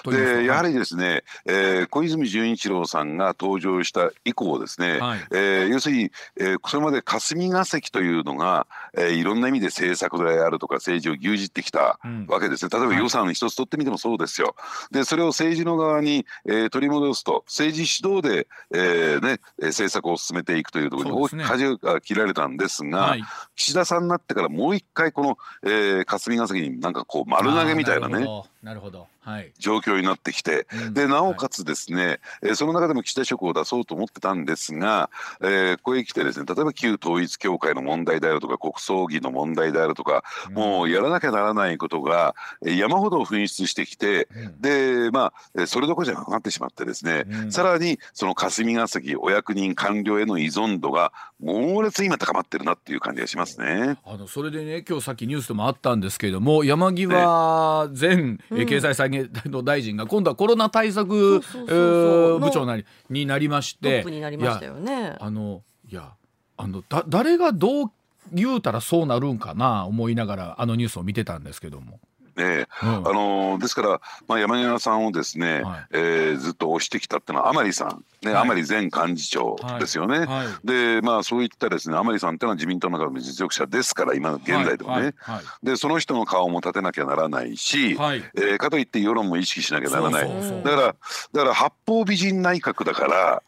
[0.04, 5.20] でやはりですね、えー小泉純一郎さんが登場した以降ですね、はい。
[5.30, 8.66] えー要するに、えーそれまで霞が関というのが、
[8.96, 12.26] えーいろんな意味で政策であるとか政治を牛耳ってきたうん。
[12.28, 12.70] わけですね。
[12.72, 12.98] 例えばはい。
[12.98, 14.54] 予算一つ取ってみてもそうですよ。
[14.90, 23.24] でそれを政治の側に、えー取り戻すと政治主導で、えーね、えー政策を進めていくというところに大きく舵が切られたんですが、はい。
[23.56, 28.26] 岸田さんになってからもう一回この、えー霞が関になんかこう丸投げみたいなね
[28.62, 29.06] なるほど。
[29.20, 29.52] はい。
[29.58, 30.94] 状況になってきて、うん。
[30.94, 42.34] でなおかつですね、えーその中でも岸田色を出そうと思ってたんですが、えーここへ来てですね例えば旧統一教会の問題であるとか国葬儀の問題であるとか、もうやらなきゃならないことが
[42.66, 44.60] えー山ほど噴出してきて、うん。
[44.60, 47.52] でまあえーそれどころじゃなくなってしまってですね、うん。
[47.52, 53.98] さらにその霞が関お役人官僚への依存度が猛烈に今高まってるなっていう感じがしますね。
[54.04, 65.16] あのそれでね今日さっきニュースでもあったんですけれども山際前え経済再現の大臣が今度はコロナ対策部長なりになりましトてップになりましたよね。
[65.20, 66.12] あのいや
[66.56, 67.90] あのだ誰がどう
[68.32, 72.00] 言うたらそうなるんかな思いながらあのニュースを見てたんですけども。
[72.38, 72.66] ね。
[72.82, 72.88] うん。
[72.88, 75.86] あのーですから、まあ、山際さんをですね、はい。
[75.92, 78.42] えーずっと推してきたっていうのは甘利さん、ねはい。
[78.42, 80.20] 甘利前幹事長ですよね。
[80.20, 80.66] はい。
[80.66, 85.66] でまあそういったですね甘利さんっていうのは自民党の中でも実力者ですから今現在でもね、はい。
[85.66, 88.22] でその人の顔も立てなきゃならないし、はい。
[88.36, 90.26] えーかといって世論も意識しなきゃならない。
[90.26, 90.62] そうそうそう。
[90.62, 90.94] だからだ
[91.42, 93.42] から八方美人内閣だから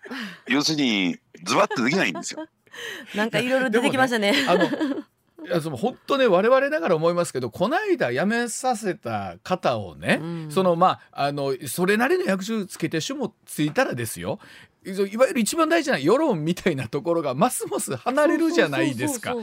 [0.48, 2.46] 要するにズバッとできないんですよ。
[3.14, 4.34] なんかいろいろ出てきましたね。
[4.48, 4.68] あの
[5.46, 10.50] いやその本当ね我々ながら思いますけどこの間辞めさせた方をね、うん。
[10.50, 14.38] そのまああのそれなりの役所つけて種もついたらですよ。
[14.82, 19.34] いいわゆる一番大事な世論みたいなところがますます離れるじゃないですか。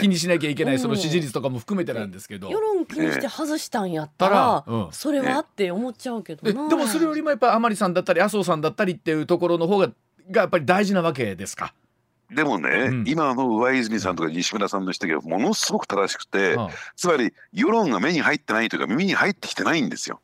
[0.00, 1.00] 気にしなきゃいけないそのうん。
[1.00, 2.50] 支持率とかも含めてなんですけど。
[2.50, 4.88] 世論気にして外したんやったら、うん。
[4.90, 6.42] それはって思っちゃうけど。
[6.42, 9.90] でもそれよりもやっぱり甘利さんだったり麻生さんだったりっていうところの方が
[10.30, 11.74] がやっぱり大事なわけですか。
[12.34, 13.04] でもね、うん。
[13.06, 20.20] 今の上泉さんとか西村さんの指摘はものすごく正しくて、はつまり世論が目に入ってないというか耳に入ってきてないんですよ。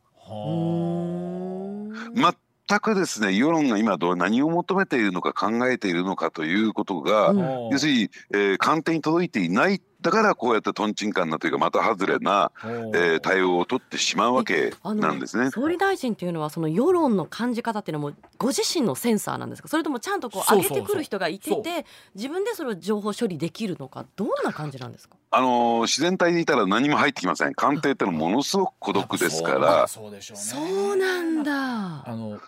[2.15, 7.39] 全くですね世論が今どう何を求めているのか考えているのかということが、うん。
[7.71, 15.51] 要するに、えー官邸に届いていないだからこうやってとんちんかんなというかまた外れな、えー対応を取ってしまうわけなんですね。
[15.51, 19.69] 総理大臣っていうのはその世論の感じ方っていうのはもうご自身のセンサーなんですか？
[19.69, 21.63] それともちゃんとこう上げてくる人がいてそう。
[21.63, 25.17] て自分でそれを情報処理できるのかどんな感じなんですか？
[25.33, 27.55] あのー自然体でいたら何も入ってきません。
[27.55, 29.59] 官邸ってのはものすごく孤独ですから。
[29.83, 29.89] ぱ。
[29.89, 30.43] そうでしょうね。
[30.43, 31.53] そうなんだ。
[31.53, 32.39] あの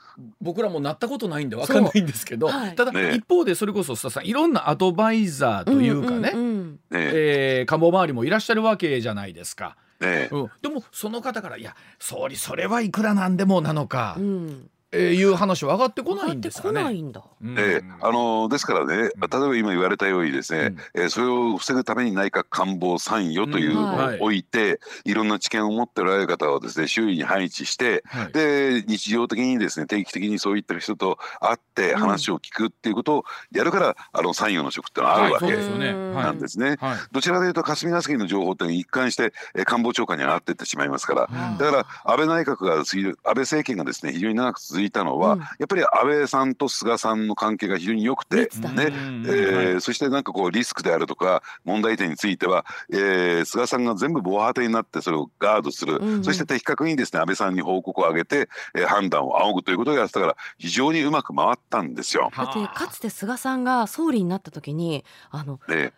[0.40, 2.75] 僕らもなったことないんでわかんないんですけど、はい。
[2.75, 6.48] ただ、ね一方でそれこそ須田さんいろんなアドバイザーというかね、んうんうん
[6.90, 7.62] ねえ。
[7.64, 16.83] ー官房周りもいらっしゃるわけじゃないですか、ねうん、でもその方から「いや総理それはいくらなんでも」なのか、うんえー、いう話は上がってこないんですかね。
[16.83, 17.22] ないんだ。
[17.42, 24.38] えー、あのですからね、例えば今言われたようにですね、うん、えー、それを防ぐために内閣官房参与というのを置い。
[24.48, 36.77] て、うんはい、いろんな知見を持っておられる方をですね周囲に配置して、はい、で日常的にですね定期的にそういった人と会って話を聞くっていうことをやるから、うん、あの参与の職ってのはあるわけなんですね。
[36.81, 48.49] はい、どちらかというと霞が関の情報って一貫して、えー、官房長官に上がっていってしまいますから、だから安倍内閣が安倍政権がですね非常に長く続いたのは、やっぱり安倍さんと菅さんの関係が非常に良くて、ね。
[48.49, 62.31] えー、そしてなんかこうリスクであるとか問題点については、えー、菅さんが全部防波堤になってそれをガードする、うんうん、そして的確にですね安倍さんに報告を上げて、えー、判断を仰ぐということをやってたから非常にうまく回ったんですよ。
[62.37, 65.93] だってかつて菅さんが総理になった時にあの、ね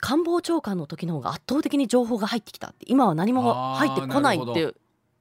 [0.00, 4.74] 官房長官の時の方が圧倒的に情報が入ってきたって今は何も入ってこないって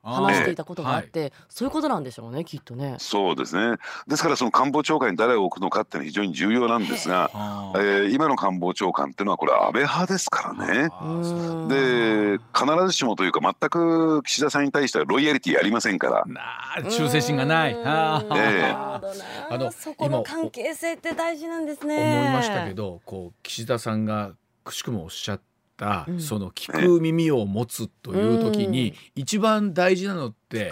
[0.04, 2.96] 話していたことがあって、はい、そういうことなんでしょうねきっとね。
[3.00, 10.90] そうですねですからその官房長官に誰を置くのかっていうのは非常に重要なんですが、えー、今の官房長官っていうのはこれ安倍派ですからね。
[11.70, 16.26] で必ずしもというか全く岸田さんに対してはロイヤリティありませんから。
[16.90, 17.72] 忠誠心がない。
[17.72, 19.04] えー、
[19.50, 21.96] あのそこの関係性って大事なんですね。
[21.96, 25.53] 思いましたけどこう岸田さんがくしくもおっしゃってた、
[26.08, 30.72] うん、その聞く耳を持つという時に、一番大事なのって、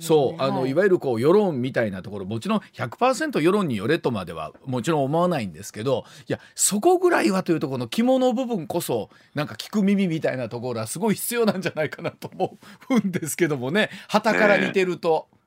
[0.00, 12.58] そうあの、はい、いわゆるこう世論みたいなところもちろん100%世論によれとまではもちろん思わないんですけどいやそこぐらいはというところの肝の部分こそなんか聞く耳みたいなところはすごい必要なんじゃないかなと思
[12.90, 13.90] うんですけどもね。
[14.08, 15.28] 旗から見てると。
[15.30, 15.41] ね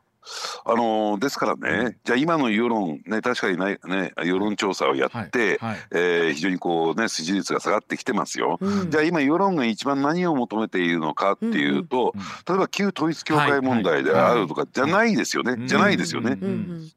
[0.66, 8.58] あのですからね、じゃあ今の世論ね確かにねね世論調査をやって、はいはい、えー、非常にこうね支持率が下がってきてますよ。
[8.60, 16.38] うん、じゃあ今世論が一番何を求めているのかっていうと、うんうん、例えば旧統一教会問題であるとかじゃないですよね、はいはい、じゃないですよね。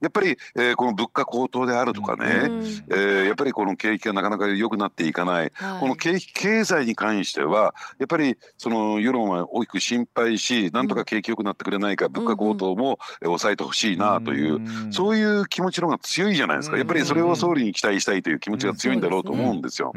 [0.01, 2.51] やっぱり、えー、この物価高騰であるとかね、
[2.91, 14.61] えー、やっぱりこの景気がなかなか良くなっていかない、この景気経済に関してはやっぱりその世論は大きく心配しなんとか景気良くなってくれないか物価高騰も、抑えてほしいなという
[14.93, 16.77] そういう気持ちの方が強いじゃないですか。
[16.77, 19.93] やっぱりそれを総理に期待したいという気持ちが強いんだろうと思うんですよ。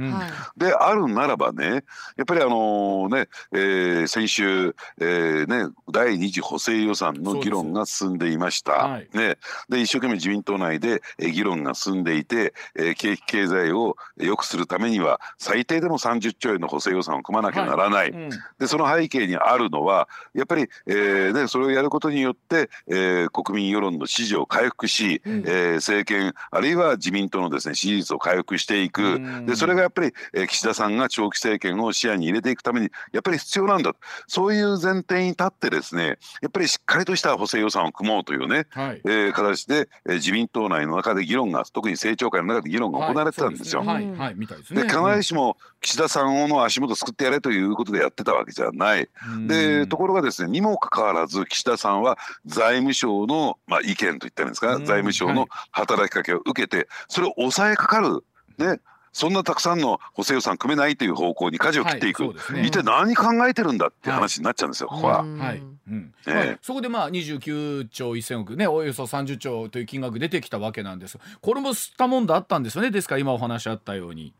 [0.57, 1.83] であるならばね
[2.17, 8.71] やっぱりあのね、えー、先週、えーね、第二次補正予算の議論が進んでいました。
[8.71, 9.37] はい、ね、
[9.69, 18.11] で一生懸命自民党内で議論が進んでいて、えー、景気経済を良くするためには最低でも30兆円の補正予算を組まなきゃならない。
[18.11, 18.21] はい。
[18.21, 18.29] うん、
[18.59, 33.93] でその背景にあるのはやっぱり、えーね、それをやることによって、えー、国国民世論の支持を回復し、うん、えー、政権あるいは自民党のですね支持率を回復していく、でそれがやっぱり、えー、岸田さんが長期政権を視野に入れていくためにやっぱり必要なんだ
[34.27, 43.83] そういう前提に立ってですねやっぱりしっかりとした補正予算を組もうというね、はい、えー、形で、えー、自民党内の中で議論が特に政調会の中で議論が行われてたんですよ。
[43.83, 44.11] はい。
[44.11, 44.35] はい。
[44.35, 44.47] で
[44.83, 49.09] 必ずしも岸田さんの足元救ってやれということでやってたわけじゃない。
[49.47, 58.23] でところがですねにもかかわらず岸田さんは財務省のまあ、意見といったんですか、財務省の働きかけを受けて、それを抑えかかる、
[58.57, 58.79] ね、
[59.13, 65.23] そんなたくさんの補正予算組めないという方向に舵を切っていく、はいね、一体何考えてるんだっていう話になっちゃうんですよ、ここは。
[65.23, 65.63] はい。
[65.89, 66.13] うん。
[66.25, 71.17] ね、そこでまあ29兆1000億ねおよそ30兆という金額出てきたわけなんです。
[71.41, 74.33] これも吸ったもんだったんですよねですから今お話あったように。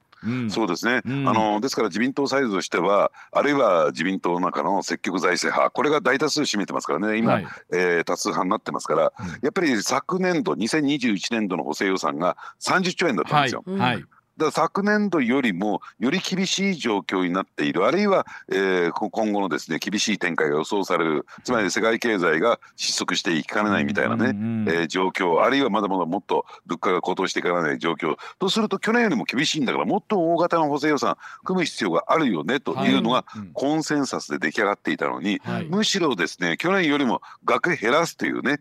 [0.50, 7.18] そうですね、うん、あのですから自民党サイドとしてはあるいは自民党の中の積極財政派これが大多数占めてますからね。
[7.18, 13.64] 今、はい、えー、多数派になってますから、うん、やっぱり昨年度2021年度の補正予算が30兆円だったんですよ。
[13.66, 14.06] はい、はい
[14.42, 17.86] だ昨年度よりもより厳しい状況になっている。
[17.86, 21.26] あるいは、えー、今後のですね厳しい展開が予想される。
[21.44, 25.42] つまり世界経済が失速していきかねないみたいなね、うんうん、えー、状況。
[25.42, 28.18] あるいはまだまだもっと物価が高騰していかない状況。
[28.38, 32.92] とすると去年よりも厳しいんだからもっと大型の補正予算組む必要があるよねとい。
[32.98, 38.60] うのがコンセンサスで出来上がっていたのに、はい、むしろですね去年よりも額減らすというね、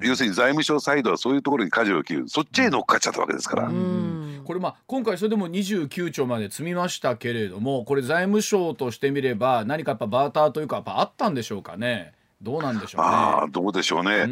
[0.00, 2.28] うん、要するに財務省サイドはそういうところに舵を切る。
[2.28, 3.70] そっちへ乗っかっちゃったわけですから。
[4.48, 12.14] これまあ今回それでも29兆まで積みましたけれどもこれ財務省としてみれば何かやっぱバーターというかやっぱあったんでしょうかね？
[12.40, 14.24] どうなんでしょう、ね、あどうでしょうね、うえ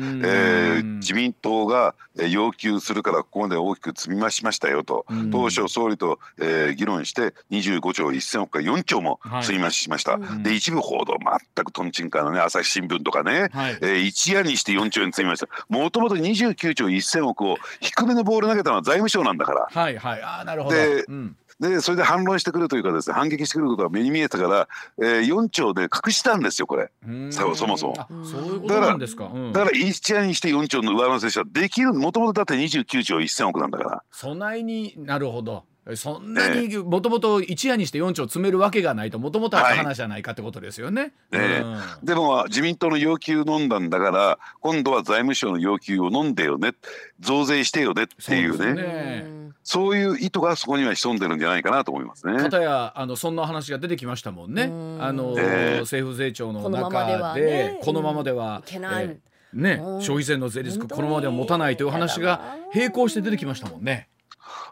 [0.80, 1.94] ー、自民党が
[2.30, 11.16] 要求するからここまで大きく積み増しましたよと、当初総理と、えー、議論して25兆1000億か4兆も積み増ししました、はい、で一部報道
[11.54, 15.48] 全くとんちんかなね朝日新聞とかね、はい、えー、一夜にして4兆円積みました。
[15.68, 19.68] もともと29兆1000億を低めのボール投げたのは財務省なんだから。
[19.70, 20.22] はいはい。
[20.22, 20.76] あなるほど。
[20.76, 26.90] で、うんでそれで反論してくるというかですね反撃してくることが目に見えたから、えー、4兆で隠したんですよこれ
[27.30, 27.76] そもそも。
[27.76, 29.30] そういうことなんですか？
[29.52, 34.02] だから1夜にして4兆の上乗せしたらできるもともとだって29兆1000億なんだから。
[34.10, 35.64] 備えになるほど。
[35.94, 41.12] そんなにもともと一夜にして4兆詰めるわけがないともともとあった話じゃないかってことですよね。
[41.30, 46.72] はい、うん、でも自民党の要求飲んだんだから今度は財務省の要求を飲んでよね
[47.20, 49.35] 増税してよねっていうね。
[49.66, 52.38] ねそういう意図がそこには潜んでるんじゃないかなと思いますね。
[52.38, 54.64] かたやあのそんな話が出てきましたもんね。
[55.00, 59.18] あの、えー、政府税調の中でこのままでは、いけない。
[59.52, 64.08] ね、消費税の税率このままでは持たないという話が並行して出てきましたもんね。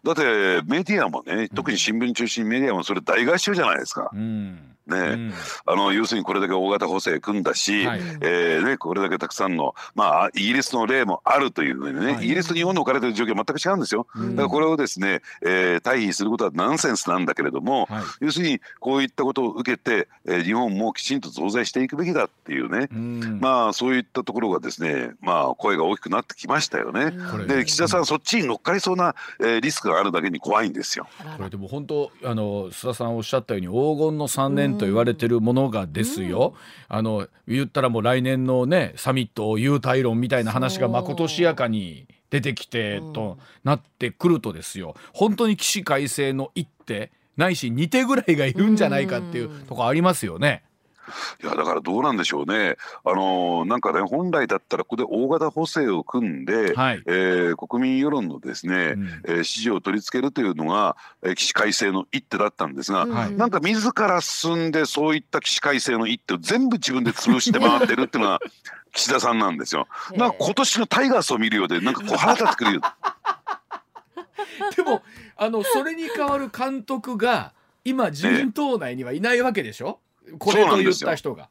[0.04, 0.22] だって
[0.66, 4.10] メディアもね特に新聞中心メディアもそれ大合唱じゃないですか。
[4.12, 4.74] うん。
[4.86, 5.32] ね、うん、
[5.66, 14.06] あの要するにこれだけ大型補正組んだし、はい、えー、ね、これだけたくさんの、まあ、イギリスの例もあるというふうにね、はい、イギリスと日本の置かれてる状況は全く違うんですよ。
[14.14, 27.12] うん、だからこれをですね、えー、退避することはナンセンスなんだけれども、はい、要するにこういったことを受けて、えー、日本もきちんと増税していくべきだっていうね、うん、まあそういったところがですね、まあ声が大きくなってきましたよね。
[27.46, 31.08] で岸田さん、そっちに乗っかりそうな、えー、リスクがあるだけに怖いんですよ。
[31.36, 36.54] これでも本当あの須田さんおっしゃったように黄金の3年と言われてるもののがですよ、
[36.90, 44.94] うん、あの言ったらもう来年のねサミット有対論みたいな話がまことしやかに出てきてとなってくるとですよ。
[45.12, 50.62] 本当に起死回生の一手ないし2手ぐらいがいるんじゃないかっていうとこありますよね。
[51.42, 68.40] いやだからどうなんでしょうね、あのー、なんかね、本来だったら、ここで大型補正を組んで、はい、えー、国民世論のですね、うん、えー、支持を取り付けるというのが、えー、起死回生の一手だったんですが、はい、なんか自ら進んで、そういった起死回生の一手を全部自分で潰して回ってるっていうのが、
[68.92, 69.88] 岸田さんなんですよ。
[70.16, 72.80] なんか今年のタイガースを見るようで、なんかこう腹立ってくるよ。
[74.76, 75.02] でも
[75.36, 77.52] あのそれに代わる監督が
[77.84, 80.00] 今自民党内にはいないわけでしょ、
[80.38, 81.48] これと言った人が。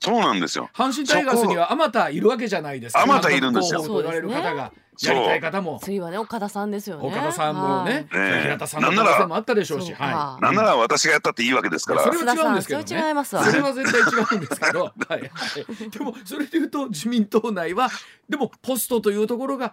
[0.00, 0.68] そうなんですよ。
[0.74, 3.02] 阪神タイガースにはあまたいるわけじゃないですか。
[3.02, 3.82] あまたいるんですよ。
[3.82, 4.72] と言われる方が。
[5.00, 5.80] やりたい方も。
[5.82, 7.06] 次はね岡田さんですよね。
[7.06, 10.42] 岡田さんもね、平田さんの可能性もあったでしょうしはい。
[10.42, 12.02] なんなら私がやったっていいわけですから。
[12.02, 12.86] それは違うんですけどね。
[12.86, 14.80] それは絶対違うんですけど。
[14.90, 15.90] はいはい。
[15.90, 17.88] でもそれでいうと自民党内は
[18.28, 19.72] でもポストというところが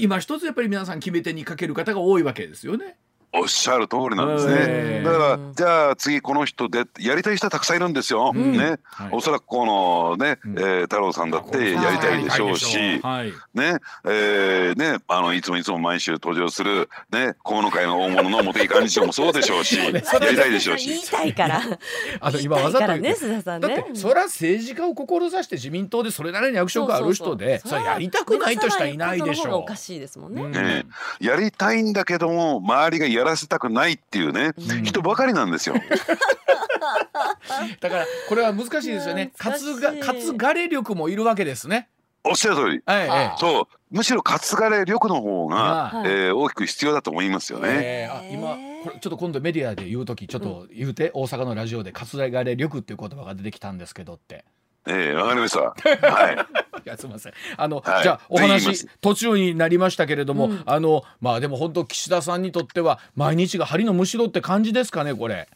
[0.00, 2.96] 今一つやっぱり皆さん決め手にかける方が多いわけですよね
[3.34, 5.02] おっしゃる通りなんですね。
[5.02, 8.32] だからじゃあ次この人でやりたい人はたくさんいるんですよ。
[8.34, 20.88] うん、ね、はい、おそらくこのね、うん、えー、太郎さんだってやりたいでしょうし、はい、ね、えー、ねあのいつもいつも毎週登場するね河野会の大物の茂木幹事長もそうでしょうし、 やりたいでしょうし。
[20.88, 21.62] 言いたいから。
[22.20, 23.76] あの今わざとね、須田さんね。
[23.76, 29.54] だってそれは政治家を志して自民党でそれなりに役職ある人で、それやりたくないとしかいないでしょう。
[29.54, 30.42] おかしいですもんね。
[30.48, 30.86] ね
[31.18, 35.74] やりたいんだけども周りがやらせたくないっていうね、うん、人ばかりなんですよ。
[37.80, 39.32] だからこれは難しいですよね。
[39.38, 41.88] 担が担がれ力もいるわけですね。
[42.24, 47.68] おっしゃる通り、はい、そうむしろ担がれ力の方が、はい、えー、大きく必要だと思いますよね。
[47.72, 54.44] えー、あ今これちょっと今度メディアで言う時ちょっと言うて、うん、大阪のラジオで担がれ力っていう言葉が出てきたんですけどって。
[54.86, 55.60] ええー、わかりました。
[56.08, 56.34] はい。
[56.84, 57.32] いやすみません。
[57.56, 65.48] あの、はい、じゃあお話途中になりましたけれども、うん、あのまあでも本当岸田さんにとっては毎日が針のむしろって感じですかねこれ。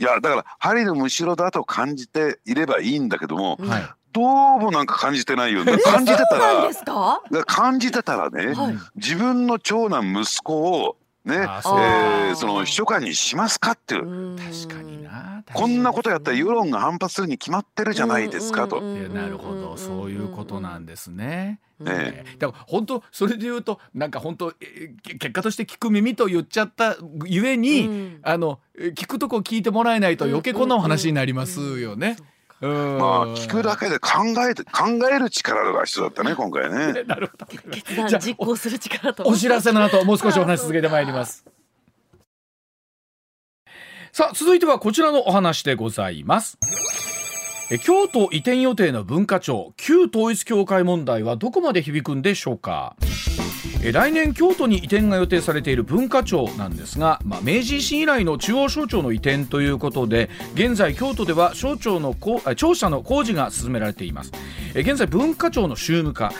[0.00, 4.24] いやだから針のむしろだと感じていればいいんだけども、はい、どう
[4.58, 5.78] もなんか感じてないよね。
[5.78, 10.96] 感じてたら感じてたらね、はい、自分の長男息子を
[11.28, 14.36] ね、えー、その秘書官にしますかっていう。
[14.36, 15.44] 確かにな。
[15.52, 18.80] こんなことやったら世論が反発するに決まってるじゃないですかと。
[18.80, 19.76] なるほど。
[19.76, 21.60] そういうことなんですね。
[21.80, 24.52] ね、だから本当それで言うとなんか本当
[25.04, 32.16] 結果として聞く耳と言っちゃったゆえに、うん、あの聞くとこ聞いてもらえないと余計こんなお話になりますよね。
[32.60, 34.10] まあ聞くだけで考
[34.48, 37.04] えて考える力が必要だったね 今回ね。
[37.04, 37.46] なるほど。
[37.70, 41.44] 決断実行する力とお知らせの後もう少しお話続けてまいります。
[44.12, 46.58] さあ続いてはこちらのお話でございます。
[47.84, 52.96] 京都移転予定の文化庁旧統一教会問題はどこまで響くんでしょうか？
[53.80, 62.14] 来年京都に移転が予定されている文化庁なんですが、まあ、明治維新以来の中央省庁の移転ということで現在京都では省庁の
[62.56, 64.32] 庁舎の工事が進められています。
[64.74, 66.32] 現在文化庁の宗務課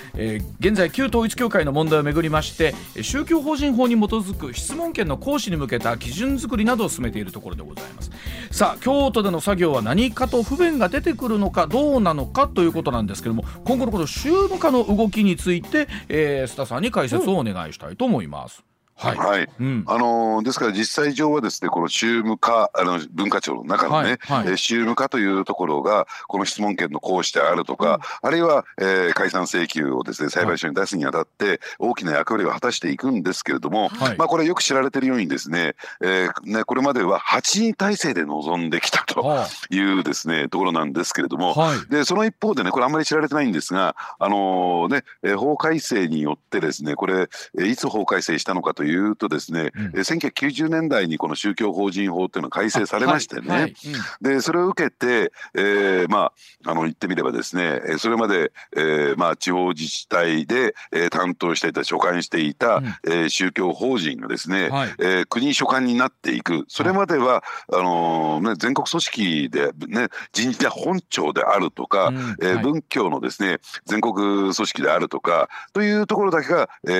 [0.60, 8.10] 現在旧統一教会の問題をめぐりまして宗教法人法に基づく質問権の行使に向けた基準作りなどを進めているところでございます。
[8.50, 18.64] さあ京都での作業は何かと不便が出てくるのかどうなのかということなんですけども今後のこの宗務課の動きについて、えー、須田さんに解説をお願いしたいと思います。
[18.98, 19.16] はい。
[19.16, 19.48] はい。
[19.60, 19.84] うん。
[19.86, 24.38] あのですから実際上はですねこの宗務課あの文化庁の中のね、はい。
[24.38, 24.48] はい。
[24.48, 34.18] えー宗務課というところがこの質問権の行使であるとか、あるいは、えー解散請求をですね裁判所に出すにあたって大きな役割を果たしていくんですけれども、はい。
[34.18, 41.54] まあこれよく知られているようにですね,、えーねこれまでは8人体制で臨んできたとはいうですねところなんですけれども、
[41.88, 47.28] でその一方でねこれあんまり知られてないんですが、あのねえー法改正によってですねこれ、
[47.58, 49.84] えーいつ法改正したのかというとですね、うん。
[49.86, 53.74] えー1990年代にこの宗教法人法っていうのが改正されましてね、はいはい
[54.20, 56.32] でそれを受けて、えーま
[56.64, 62.84] ああの言ってみればですねえーそれまで、えーまあ、地方自治体で、えー担当していた所管していた、うん。
[62.86, 64.94] えー宗教法人がですね、はい。
[64.98, 66.64] えー国所管になっていく。
[66.68, 72.16] それまではあのーね、全国組織で、ね、神社本庁であるとか、うん。
[72.16, 72.36] はい。
[72.42, 76.90] えー文教のですね全国組織であるとかというところだけが、え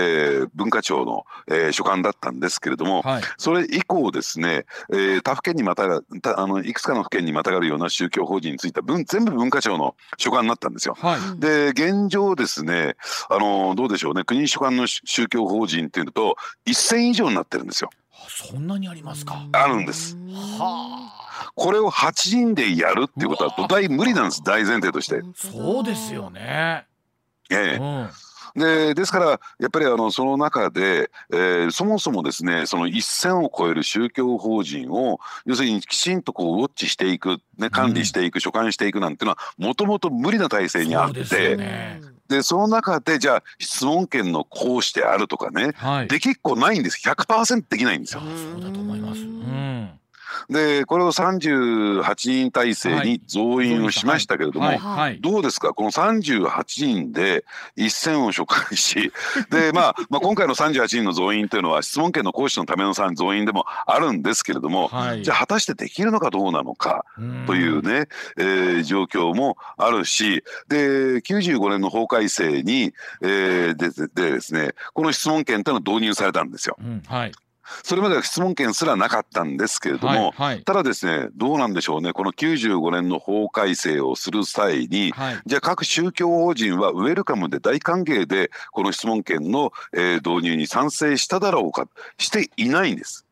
[0.45, 3.23] ー文化庁の、えー所管だったんですけれども、はい。
[3.37, 10.97] それ以降ですね、えー他府県にまたがたあのいくつかの府県にまたがるような宗教法人については文全部文化庁の所管になったんですよ。
[10.99, 11.41] はい。
[11.41, 12.97] で現状ですね
[13.29, 17.91] あのどうでしょうね国所管の宗教法人っていうと1,000以上になってるんですよ。
[18.13, 19.47] あそんなにありますか。
[19.53, 20.17] あるんです。
[20.59, 21.13] は
[21.55, 25.17] これを8人でやるっていうことは土台無理なんです大前提として。
[25.17, 26.87] あそうですよね。
[27.51, 27.77] ええ。
[27.77, 28.09] うん
[28.55, 42.01] でですからやっぱりあのその中で、えーそもそもですねその一線を超える宗教法人を要するにきちんとこうウォッチしていく、ね、管理していく、所管していくなんていうのはもともと無理な体制にあってね。
[42.29, 46.09] でその中でじゃあ質問権の行使であるとかねはい。
[46.09, 47.01] できっこないんです。
[47.09, 48.21] 100%できないんですよ。
[48.21, 49.21] そうだと思います。
[49.21, 49.98] うん
[50.51, 54.79] でこれを38人体制に増員をしましたけれども、はい。
[54.79, 55.21] はい。
[55.21, 55.75] どうですか？
[55.75, 57.45] この38人で
[57.77, 59.13] 一線を所管し
[59.51, 65.23] で、まあ、まあ今回の38人の増員というのは質問権の行使のためのさ増員でもあるんですけれども、はい。
[65.23, 76.77] じゃあ果たしてできるのかどうなのかうんというね、えー状況もあるしで95年の法改正に、えーでででですねこの質問権というのは導入されたんですよ。
[76.81, 77.03] うん。
[77.07, 77.33] はい
[77.83, 80.63] それまでは質問権すらなかったんですけれども、はいはい。
[80.65, 82.13] ただですねどうなんでしょうね。
[82.13, 85.41] この95年の法改正をする際に、はい。
[85.47, 91.89] じゃあ各宗教法人はウェルカムで大歓迎でこの質問権の、えー導入に賛成しただろうか
[92.19, 93.23] していないんです。
[93.23, 93.28] うん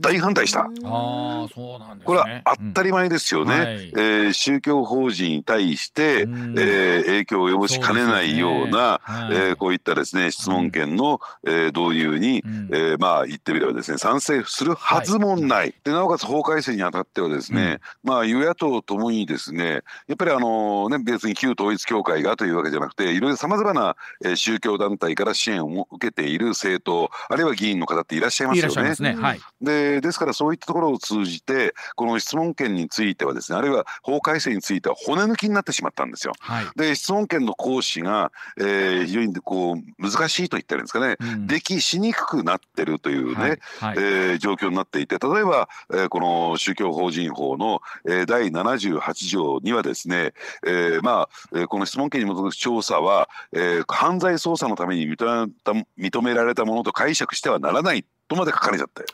[0.00, 0.60] 大反対した。
[0.60, 2.04] ああそうなんですね。
[2.04, 3.60] これは当たり前ですよね、うん。
[3.60, 3.66] はい。
[3.66, 6.54] えー宗教法人に対して、うん。
[6.58, 9.36] えー影響を及ぼしかねないようなそうね。
[9.38, 9.48] はい。
[9.48, 12.68] えーこういったですね質問権の、えー導入に、うん。
[12.72, 28.66] えーまあ言ってみればですね賛成するはずもない、でなおかつ法改正にあたってはですね、まあ与野党ともにですねやっぱりあのね別に旧統一教会がというわけじゃなくていろいろさまざまな、えー宗教団体から支援を受けている政党あるいは議員の方っていらっしゃいますよね。
[28.66, 28.94] いらっしゃいま。
[28.94, 29.14] すね。
[29.14, 36.32] はいでですからそういったところを通じてこの質問権についてはですねあるいは法改正については骨抜きになってしまったんですよ。
[36.38, 36.66] はい。
[36.76, 41.46] で質問権の行使が、えー非常にこう難しいと言ったらいいんですかね、うん。
[41.46, 43.50] できしにくくなってるというね、はい。
[43.50, 43.96] はい。
[43.98, 50.32] えー状況になっていて例えば、えーこの宗教法人法の、えー第78条にはですね、
[50.66, 59.04] えーまあえーこの質問権に基づく調査は、えー犯罪捜査のために認めた認められたものと解釈してはならないとまで書かれちゃって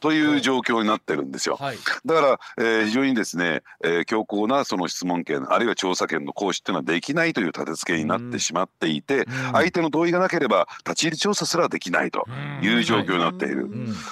[0.00, 1.56] という状況になってるんですよ。
[1.58, 1.76] はい。
[2.04, 12.26] だから、えー非常にですね、えー強硬なその質問権あるいは調査権の行使っていうのはできないという立て付けになってしまっていて、相手の同意がなければ立ち入り調査すらできないと
[12.62, 13.68] いう状況になっている。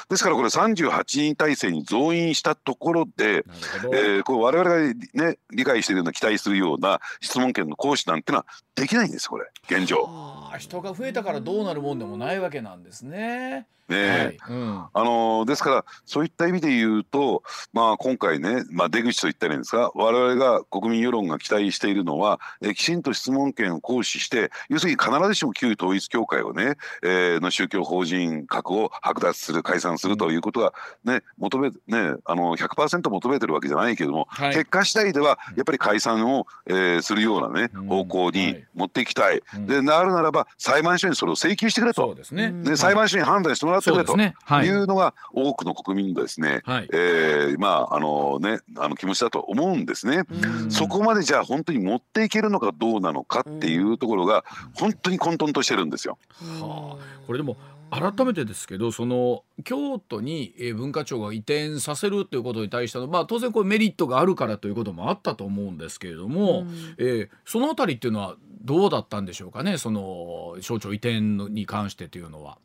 [0.09, 3.45] ですからこれ38人体制に増員したところで、
[3.93, 4.79] えーこう我々が、
[5.15, 9.47] ね、理解しているような期待するような質問権の行使なんてのはできないんですこれ。
[9.69, 10.09] 現状。
[10.57, 13.67] 人が増えたからどうなるもんでもないわけなんですね。
[13.89, 14.09] ねえ。
[14.09, 14.39] はい。
[14.49, 14.87] うん。
[14.93, 30.74] あのですからそういった意味で言うと、まあ、今回ね、まあ、出口といったらいいんですか我々が国民世論が期待しているのはえきちんと質問権を行使して要するに必ずしも旧統一教会をね、えーの宗教法人格を剥奪する解散するということは、
[31.05, 34.55] ね求めね、あの100%求めてるわけじゃないけども、はい。
[34.55, 37.86] 結果次第ではやっぱり解散を、えーするようなねうん。
[37.86, 38.66] 方向にはい。
[38.74, 39.66] 持っていきたい、うん。
[39.66, 42.03] でなるならば裁判所にそれを請求してくれと。
[42.03, 42.14] そう。
[42.14, 42.53] ですね。
[42.53, 44.16] で裁判所に判断してもらってくれと。
[44.18, 50.22] いうのが多くの国民のですね、はいえーまああのねあの気持ちだと思うんですね。
[50.31, 56.18] うんそこまでじゃあ本当に持っていけるのかどうなのかっていうところが本当に混沌としてるんですよ。
[56.61, 57.57] はあこれでも
[57.91, 66.66] 改めてですけどその京都にえー文化庁が移転させるということに対しての、まあ、当然これメリットがあるからということもあったと思うんですけれども、
[66.99, 72.59] えーそのあたりっていうのはどうだったんでしょうかねその省庁移転に関してというのは。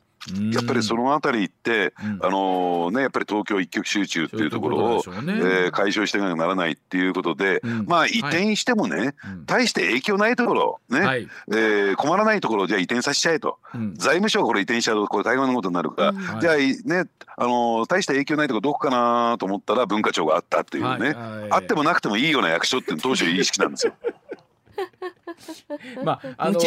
[0.52, 5.34] やっぱりその辺りって、うん、あのねやっぱり東京一極集中っていうところを、ね。
[5.36, 9.14] えー、解消していかなきゃならないっていうことで、うん、まあ移転してもね、はい、
[9.44, 23.94] 大して影響ないところね、はい、えー、困らないところをじゃあ移転させちゃえと、うん、財務省がこれ移転しちゃうとこれ大変なことになるから、じゃあねあの大した影響ないところどこかなと思ったら文化庁があったっていうね、はい、あってもなくてもいいような役所っていうの当初意識なんですよ。
[26.04, 26.60] まああの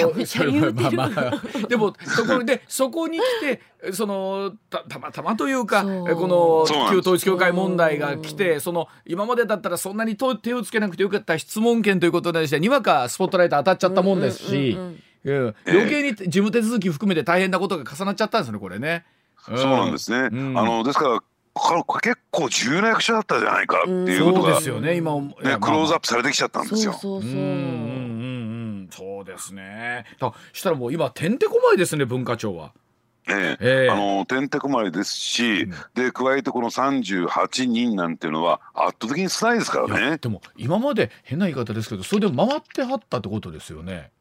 [0.96, 1.22] まあま
[1.62, 14.78] あでもそこでそこに来てそのたたまたまというかこの旧統一教会問題が来てその今までだったらそんなに手をつけなくてよかった質問権ということでしてにわかスポットライト当たっちゃったもんですし、
[15.24, 15.54] 余
[15.90, 19.06] 計に事務手続き含めて大変なことが重なっちゃったんですねこれね。
[19.46, 21.22] そうなんですね、うん、あのですから
[22.02, 26.94] 結構重要な役者だったじゃないかっていうことが、そうですよね今ねクローズアップされてきちゃったんですよ。
[26.94, 27.40] そうそうそう
[28.98, 30.06] そうですね。
[30.20, 32.74] だしたらもう今てんてこまいですね文化庁は。
[33.30, 40.18] えええー、あのてんてこまいですし、うん、で加えてこの38人なんていうのは圧倒的に少ないですからね。
[40.18, 44.12] でも今まで変な言い方ですけどそれで回ってはったってことですよね。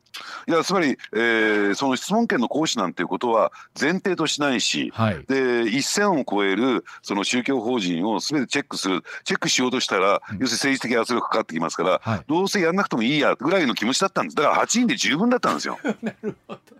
[0.48, 15.78] いやつまり、えー、その質問権の行使なんていうことは前提としないし、はい、で一線を越えるその宗教法人をすべてチェックするチェックしようとしたら、うん、要するに政治的圧力かかってきますから、はい、どうせやんなくてもいいやぐらいの気持ちだったんですだから8人で十分だったんですよ。
[16.02, 16.76] なるほど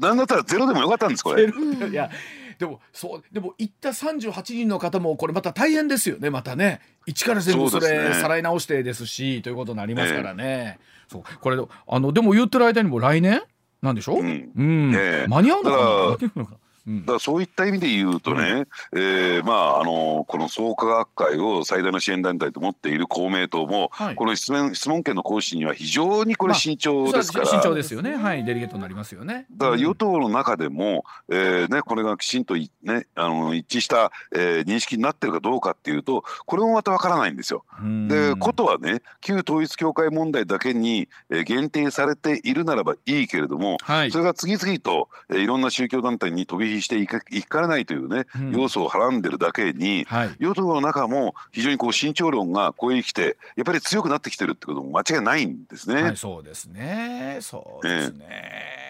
[0.00, 1.44] なんだったらゼロでもよかったんですこれ。
[1.46, 2.10] いや
[2.58, 10.78] でもそうでも行った38人の方もこれまた大変ですよねまたね一から全部それさらい直してですしということになりますからね。
[11.06, 11.22] えーそう。
[11.40, 11.56] これ
[11.88, 13.42] あのでも言ってる間にも来年
[13.82, 14.92] なんでしょ、うん、うん、
[15.28, 16.46] 間に合うのかな？
[16.86, 28.16] だそういった意味で言うとね、うん、えー、まああのこの創価学会を最大の支援団体と思っている公明党も、はい、この質問質問権の行使には非常にこれ慎重ですから、まあ、慎重ですよね。
[28.16, 28.44] はい。
[28.44, 29.46] デリゲートになりますよね。
[29.52, 37.64] だから与党の中でも、うん、えー、ねこれがきちんとねあの一致した、えー、認識になってるかどうかっていうとこれもまたわからないんですよ。
[38.08, 56.02] でことはね旧統一教会問題だけに、えー、限定されているならばいいけれども、はい、それが次々と、えー、いろんな宗教団体に飛び火していかいかれないというね、うん、要素をはらんでるだけに、はい、与党の中も非常にこう慎重論がこうきてやっぱり強くなってきてるってことも間違いないんですね。
[56.02, 57.38] はい、そうですね。
[57.40, 58.83] そうですね、えー、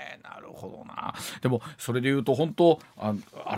[0.54, 1.14] ほどな。
[1.42, 3.14] でもそれでいうと本当あ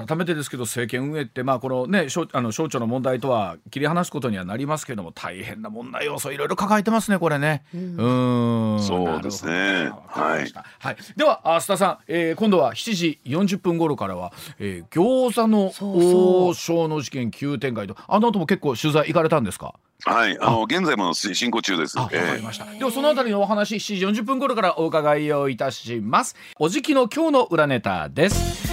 [0.07, 7.65] 改めてですけど政権運営ってまあこのね省あの省庁の問題とは切り離すことにはなりますけども大変な問題要素いろいろ抱えてますねこれね。
[7.75, 8.83] うん、うん。
[8.83, 9.91] そうですね。
[10.09, 15.73] はい、はい、では須田さん、えー、今度は7時40分頃からは、えー、餃子の
[16.49, 17.97] 王将の事件急展開と。
[18.09, 19.75] あの後も結構取材行かれたんですか？
[20.05, 21.99] はい、あの現在も進行中です。
[21.99, 22.67] わかりました。
[22.67, 26.37] ではそのあたりのお話7時40分頃からお伺いをいたします。
[26.59, 28.67] おじきの今日の裏ネタです。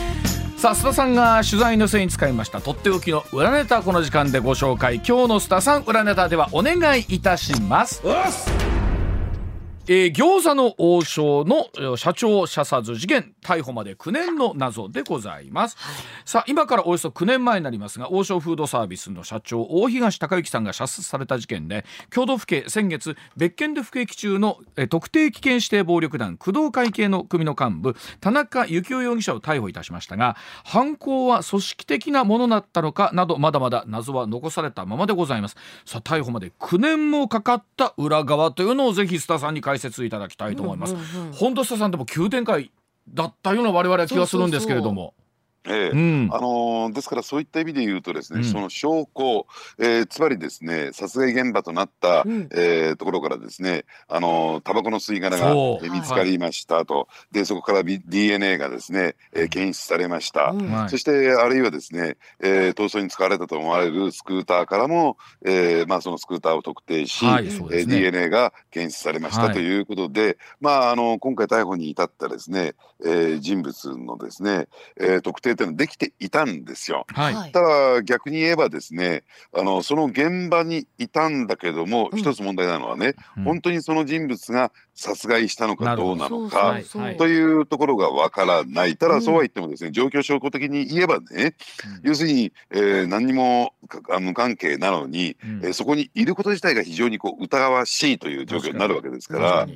[0.63, 8.01] さあ須田さんが取材の際に使いましたとっておきの裏ネタこの時間でご紹介今日の須田さん裏ネタではお願いいたします
[9.86, 35.56] えー、餃子の王将の社長射殺事件逮捕まで9年の謎でございます、はい、さあ今からおよそ9年前になりますが王将フードサービスの社長大東隆之さんが射殺された事件で京都府警先月別件で服役中の、えー、特定危険指定暴力団工藤会系の組の幹部田中幸雄容疑者を逮捕いたしましたが犯行は組織的なものだったのかなどまだまだ謎は残されたままでございます。
[35.86, 40.95] さあ逮捕まで9年もかかった裏側というのをぜひ須田さんに解説いただきたいと思います。
[41.34, 42.71] 本田さんでも急展開
[43.09, 45.13] だったような我々は気がするんですけれども。
[45.66, 45.89] ええ。
[45.89, 49.47] うん、あのー、ですからそういった意味で言うとですね、うん、その証拠、
[49.80, 55.53] えー、つまりですね殺害現場となった、うん、えー、ところからですねあのタバコの吸い殻が
[55.89, 57.01] 見つかりましたと、は
[57.32, 60.53] い、でそこから DNA がですね、えー、検出されました、
[60.89, 67.49] そしてあるいはですね、えー、逃走に使われたと思われるスクーターからも、えーまあ、そのスクーターを特定し、はいね。
[67.72, 72.74] えー、DNA が検出されました、はい、ということで、まあ、あの今回逮捕に至ったですね、
[73.05, 74.68] えー、人物のですね、
[74.99, 77.06] えー、特定っていうのはできていたんですよ。
[77.14, 79.24] はい、ただ逆に言えばですね
[79.54, 86.14] あのその現場にいたんだけども、うん、一つ問題なのはね、うん、本当にその人物が殺害したのかど。
[86.14, 86.80] うなのか
[87.18, 88.97] というところがわからない。
[88.97, 91.56] ただそうは言ってもですね、状況証拠的に言えばね、
[92.04, 93.74] 要するに、えー、何にも
[94.20, 99.68] 無関係なのに、うん、えー、そこにいること自体が非常にこう疑わしいという状況になるわけですから。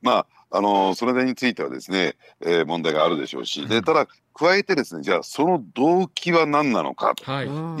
[0.00, 7.32] まああのそれについてはですね、えー、問題があるでしょうし、でただ加えてですねじゃあその動機は何なのかと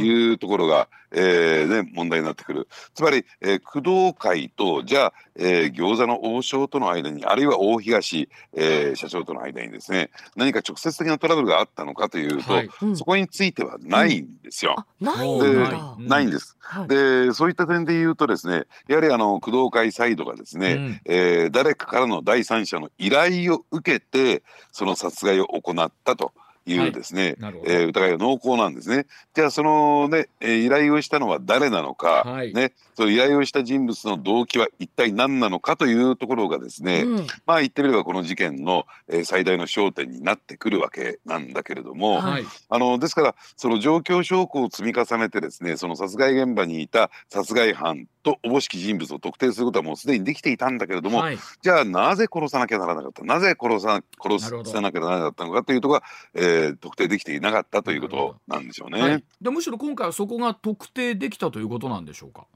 [0.02, 2.68] いうところが、えーね、問題になってくる。
[2.94, 14.86] つまり、えー、工藤会とじゃあ、えー、餃子の王将との間にあるいは大東、えー、社長との間にですね何か直接的なトラブルがあったのかというと、はい、そこについてはないんですよ。
[15.00, 16.56] うん、ないないんです。
[16.60, 24.42] はい、でそういった点で言うとですねやはりあの工藤会サイドがですね、うん、えー、誰かからの第三者の依頼を受けて
[24.72, 26.32] その殺害を行ったと。
[26.66, 26.88] い。
[26.88, 29.06] うですね、はい、えー、疑いが濃厚なんですね。
[29.34, 59.00] じゃあそのね、えー、依頼をしたのは誰なのか、はい、ね、その依頼をした人物の動機は一体何なのかというところがですね、うん、まあ言ってみればこの事件の、えー、最大の焦点になってくるわけなんだけれども、はい、あのですからその状況証拠を積み重ねてですねその殺害現場にいた殺害犯とおぼしき人物を特定することはもうすでにできていたんだけれども、はい、じゃあなぜ殺さなきゃならなかったなぜ殺さ殺さなきゃならなかったのかというところが、えー、特定できていなかったということなんでしょうね。
[59.00, 62.46] はい、でむしろ今回はそこが特定できたということなんでしょうか？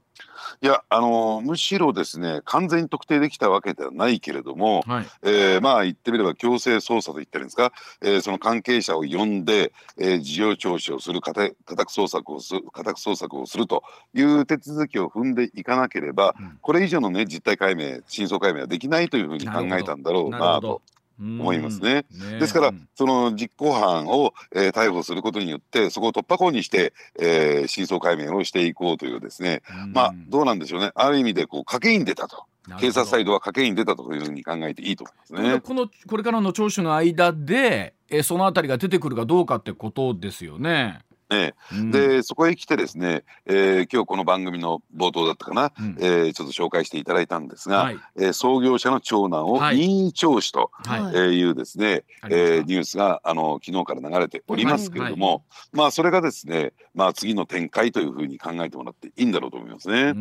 [0.63, 7.71] いやあのむしろですね完全に特定できたわけではないけれども、はい、えー、まあ言ってみれば強制捜査と言ったらいいんですか、
[8.01, 11.55] えー、その関係者を呼んで、えー、事情聴取をする家宅
[11.91, 13.83] 捜索をする家宅捜索をすると
[14.15, 20.81] いう手続きを踏んでいかなければ、うん、これ以上のね実態解明真相解明はできないというふうに考えたんだろうなと。
[21.19, 22.05] 思いますね。
[22.11, 29.61] ねですから、その実行犯を、えー、逮捕することによってそこを突破口にして、えー、真相解明をしていこうというですね、
[29.93, 32.45] まあどうなんでしょうねある意味でこう賭けに出たと。
[32.79, 35.61] 警察サイドは賭けに出たというふうに考えていいと思いますね。
[35.61, 40.99] このこれからの聴取の間で、えー、そのあたりが出てくるかどうかってことですよね。
[41.29, 50.71] ええ、でそこへ来てですね、えー、今日この番組の冒頭だったかな、うん、えー、ちょっと紹介していただいたんですが、はい、えー、創業者の長男を任意聴取と
[51.13, 51.43] い。
[51.43, 55.35] うですね、はい、えー、ニュースがあの昨日から流れておりますけれども、はい。
[55.35, 60.13] はい、まあそれがですね、まあ、次の展開というふうに考えてもらっていいんだろうと思いますね。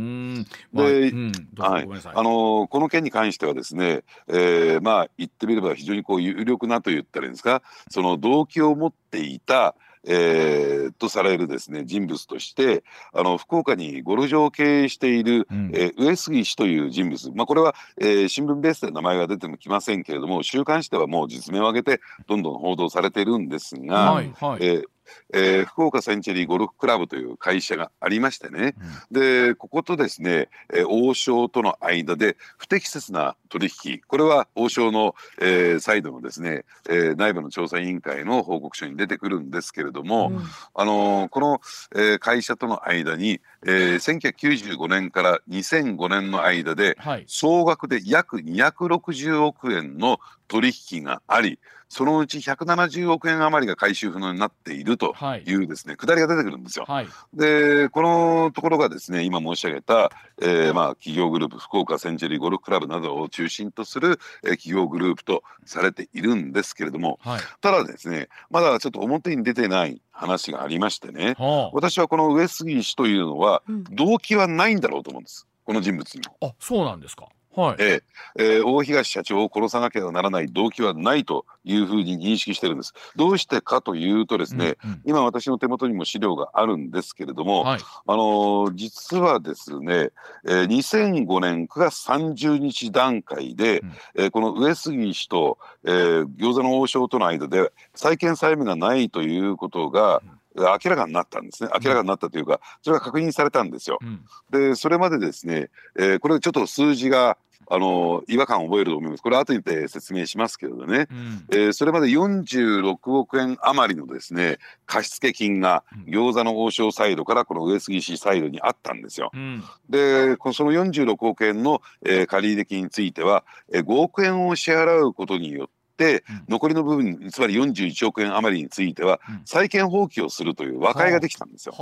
[0.73, 1.13] で、
[1.59, 9.75] はい、あのこの件に関してはですね、えー、まあ言ってみれば非常にこう有力なと言ったらいいんですかその動機を持っていた
[10.07, 24.85] えー、とされるですね人物としてあの福岡にゴルフ場を経営している、うん、えー、上杉氏という人物、まあ、これは、えー、新聞ベースで名前が出てもきませんけれども週刊誌ではもう実名を挙げてどんどん報道されているんですが、はいはい、えー
[25.33, 28.75] えー、福岡センチュリーゴルフクラブという会社がありましてね、
[29.11, 34.01] うん、でこことですね、えー、王将との間で不適切な取引。
[34.07, 40.41] これは王将の、えー、再度のですね、えー、内部の調査委員会の報告書に出てくるんですけれども、うん、
[40.75, 41.61] あのー、この、
[41.95, 51.59] えー、会社との間に、えー、1995年から2005年の間で、はい、総額で約260億円の取引があり
[51.97, 55.15] そのうち170億円余りが回収不能になっていると
[55.47, 55.55] い。
[55.55, 56.85] うですね、はい、下りが出てくるんですよ。
[56.87, 60.11] はい、でこのところがですね今申し上げた、
[60.43, 76.37] えー、まあ企業グループ福岡センチュリーゴルフクラブなどを中心とする、えー、企業グループとされているんですけれども、はい、ただですねまだちょっと表に出てない話がありましてね、はあ、私はこの上杉氏というのは動機はないんだろうと思うんです、この人物にも。
[76.47, 78.03] あそうなんですかはい、えー、
[78.39, 82.93] えー、大東社長を殺さなければならない動機はないというふうに認識してるんです。
[83.17, 90.11] どうしてかというとですね、うんうん、今私の手元にも資料があるんですけれども、はい、あのー、実はですね、
[90.47, 100.37] えー、2005年9月30日段階で、うん、えー、この上杉氏と、えー、餃子の王将との間で債権債務がないということが、うん。
[100.57, 101.71] 明らかになったんですね。
[101.75, 103.99] 明らかになったというかそれが確認されたんですよ。
[104.01, 107.37] うん、でそれまでですね、えー、これちょっと数字が
[107.69, 109.23] あの違和感を覚えると思います。
[109.23, 119.31] これ後で説明しますけれどね、うん、えー、それまで46億円余りのですね貸付金が餃子の王将サイドからこの上杉市サイドにあったんですよ。
[119.35, 131.75] うん、でその46億円の、えー、借入金については、えー、5億円を支払うことによって、残りの部分つまり41億円余りについては、債権放棄をするという和解ができたんですよ。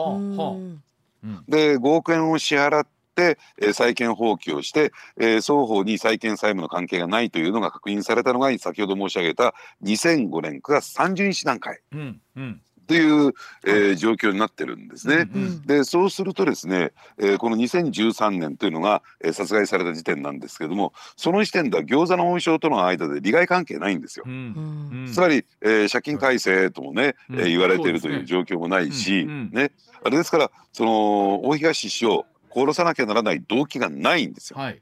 [1.48, 2.86] で5億円を支払っ、
[3.22, 11.80] えー、債権放棄をして、えー、双方に債権債務の関係がないというのが確認されたのが先ほど申し上げた2005年9月30日段階。
[11.92, 12.60] うんうん。
[12.86, 13.32] という、
[13.66, 15.28] えー、状況になってるんですね。
[15.34, 24.24] うんうん、でそうするとですね、えー、この2013年というのが、えー、殺害された時点なんですけれどもその時点では餃子の王将との間で利害関係ないんですよ。
[24.26, 34.58] うんつまり、えー、借金改正ともね、うん、えー、言われているという状況もないし、ね、ね、あれですからその大東氏を殺さなきゃならない動機がないんですよ。
[34.58, 34.80] はい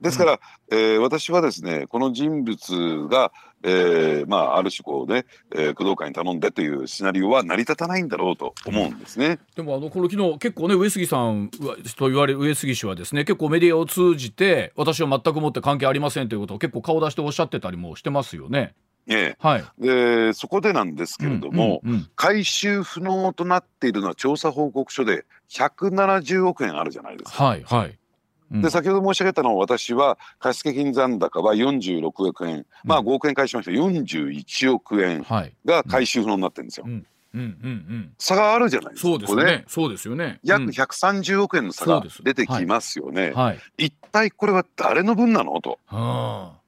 [0.00, 3.32] ですから、うん、えー、私はですねこの人物が、
[3.62, 5.24] えーまあ、ある種こうね、
[5.54, 9.38] えー、工藤会に頼んでというシナリオは成り立たないんだろうと思うんですね。
[9.54, 11.50] でもあのこの昨日結構ね上杉さん
[11.96, 18.74] と言われる上杉氏はですね結構メディアを通じて私は全くもって関係ありませんということを結構顔出しておっしゃってたりもしてますよね。
[19.08, 19.36] ええ。
[19.38, 27.44] はい、でそこでなんですけれども、うんうんうん、回収不能となっているのは調査報告書で170億円あるじゃないですか。
[27.44, 27.98] はいはい。
[28.50, 33.72] で先ほど申し上げたのは私は貸付金残高は46億円、まあ5億円返しました。
[33.72, 35.26] 41億円
[35.64, 36.86] が回収不能になってるんですよ。
[36.86, 37.04] うん
[37.34, 39.08] うんうんうん、差があるじゃないですか。
[39.08, 39.64] そうですね。
[39.66, 40.38] そうですよね。
[40.42, 43.32] 約130億円の差が出てきますよね。
[43.32, 45.60] はい、一体これは誰の分なの？
[45.60, 46.60] と、はあ、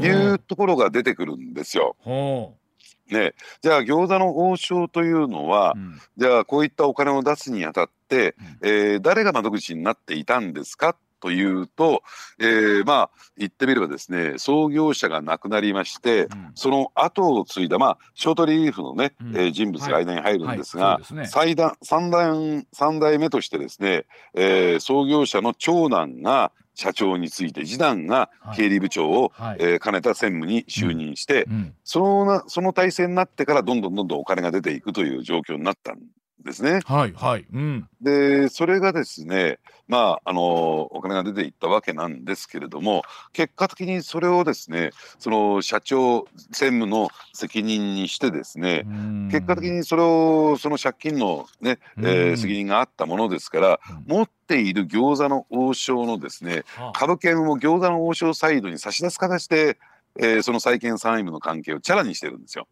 [0.00, 1.96] いうところが出てくるんですよ。
[2.04, 2.64] はあ
[3.10, 12.02] ね、じゃあ餃子の王将というのは、うん、じゃあこういったお金を出すにあたって、うん、えー、誰が窓口になっていたんですかというと、
[12.38, 21.02] えー、まあ言ってみればですね創業者が亡くなりまして、うん、その後を継いだまあショートリリーフのね、うん、えー、人物が間に入るんですが、はい。
[21.02, 35.98] はいね、最大三代三代目としてですね、えー、創業者の長男が社長について次男が経理部長を、はい、えー、兼ねた専務に就任して、うん、そのなその体制になってからどんどんどんどんお金が出ていくという状況になったん
[36.42, 36.80] ですね。
[36.84, 39.58] はいはい、うん、でそれがですね
[39.88, 48.84] まああのお金が出ていったわけなんですけれども結果的にそれをですねその社長専務の責任にしてですね
[49.30, 56.64] 結果的にそれをその借金のね、えー、責任があったものですから持っている餃子の王将のですね
[56.94, 59.78] 株券を餃子の王将サイドに差し出す形で、
[60.18, 62.66] えー、その債権債務の関係をチャラにしてるんですよ。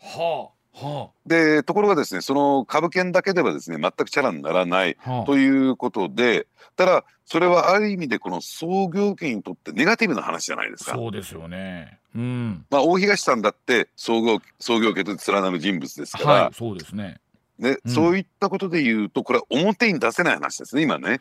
[0.00, 4.96] はあはあ、でところがですねその株券だけではですね全くチャラにならない
[5.26, 6.46] ということで、
[6.76, 10.92] ただそれはある意味でこの創業家にとってネガティブな話じゃないですか。
[10.92, 11.98] そうですよね。
[12.14, 12.66] うん。
[12.70, 16.32] まあ大東さんだって創業創業家と連なる人物ですから。
[16.44, 17.20] はい、そうですね。
[17.62, 21.20] ね、うん、そういったことで言うとこれは表に出せない話ですね今ね。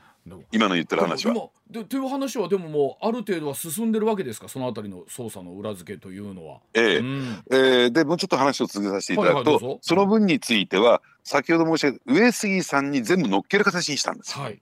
[0.51, 1.49] 今の言ってる話は。
[1.69, 4.49] でという話はでももうある程度は進んでるわけですか？
[4.49, 6.59] そのあたりの捜査の裏付けというのは。
[6.73, 6.97] ええ。
[6.97, 14.59] うん、えー、でもうちょっと話を続けさせていただくと、はいはい、その分については先ほど申し上げた上杉さんに全部乗っける形にしたんですはい、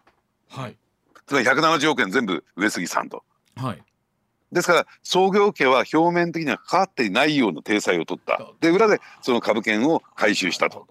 [0.50, 0.78] はい、
[1.26, 3.24] つまり170億円全部上杉さんと。
[3.56, 3.84] はい。
[4.52, 8.52] ですから創業家は表面的には関わっていないような体裁を取った。
[8.62, 10.88] で裏でその株券を回収したと。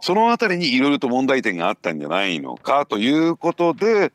[0.00, 4.12] そのあたりにいろいろと問題点があったんじゃないのかということで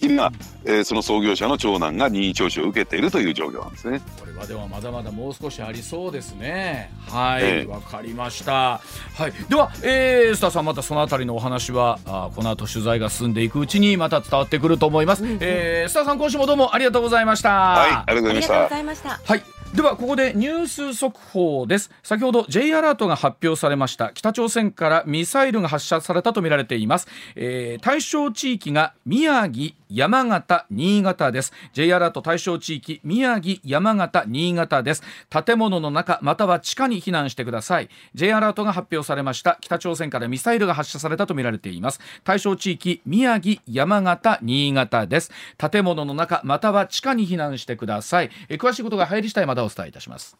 [0.00, 0.30] 今、
[0.64, 4.00] えー、その創業者の長男が任意聴取を受けているという状況なんですね。
[4.18, 6.90] これはではまだまだもう少しありそうですね。
[7.08, 8.80] はい、わ、えー、かりました。
[9.14, 15.24] はい、では、えー、スターさんまたそのあたりのお話はあこの後取材が進んでいくうちにまた伝わってくると思います。
[15.24, 17.50] うんうん、えー、スターさん今週もどうもありがとうございました。
[17.50, 19.20] はい、ありがとうございました。
[19.24, 19.55] はい。
[19.76, 21.90] ではここでニュース速報です。
[22.02, 24.10] 先ほど J アラートが発表されました。
[24.14, 31.52] 北朝鮮からミサイルが発射されたとみられています、えー、対象地域が宮城山形新潟です。
[31.72, 35.02] J アラート対象地域宮城山形新潟です。
[35.30, 37.88] 建物の中または地下に避難してください。
[38.14, 39.58] J アラートが発表されました。
[39.60, 42.00] 北朝鮮からミサイルが発射されたとみられています。
[42.24, 45.30] 対象地域宮城山形新潟です。
[45.56, 48.30] 建物の中または地下に避難してください。
[48.48, 50.36] え詳しいことが入り次第またお伝えいたします。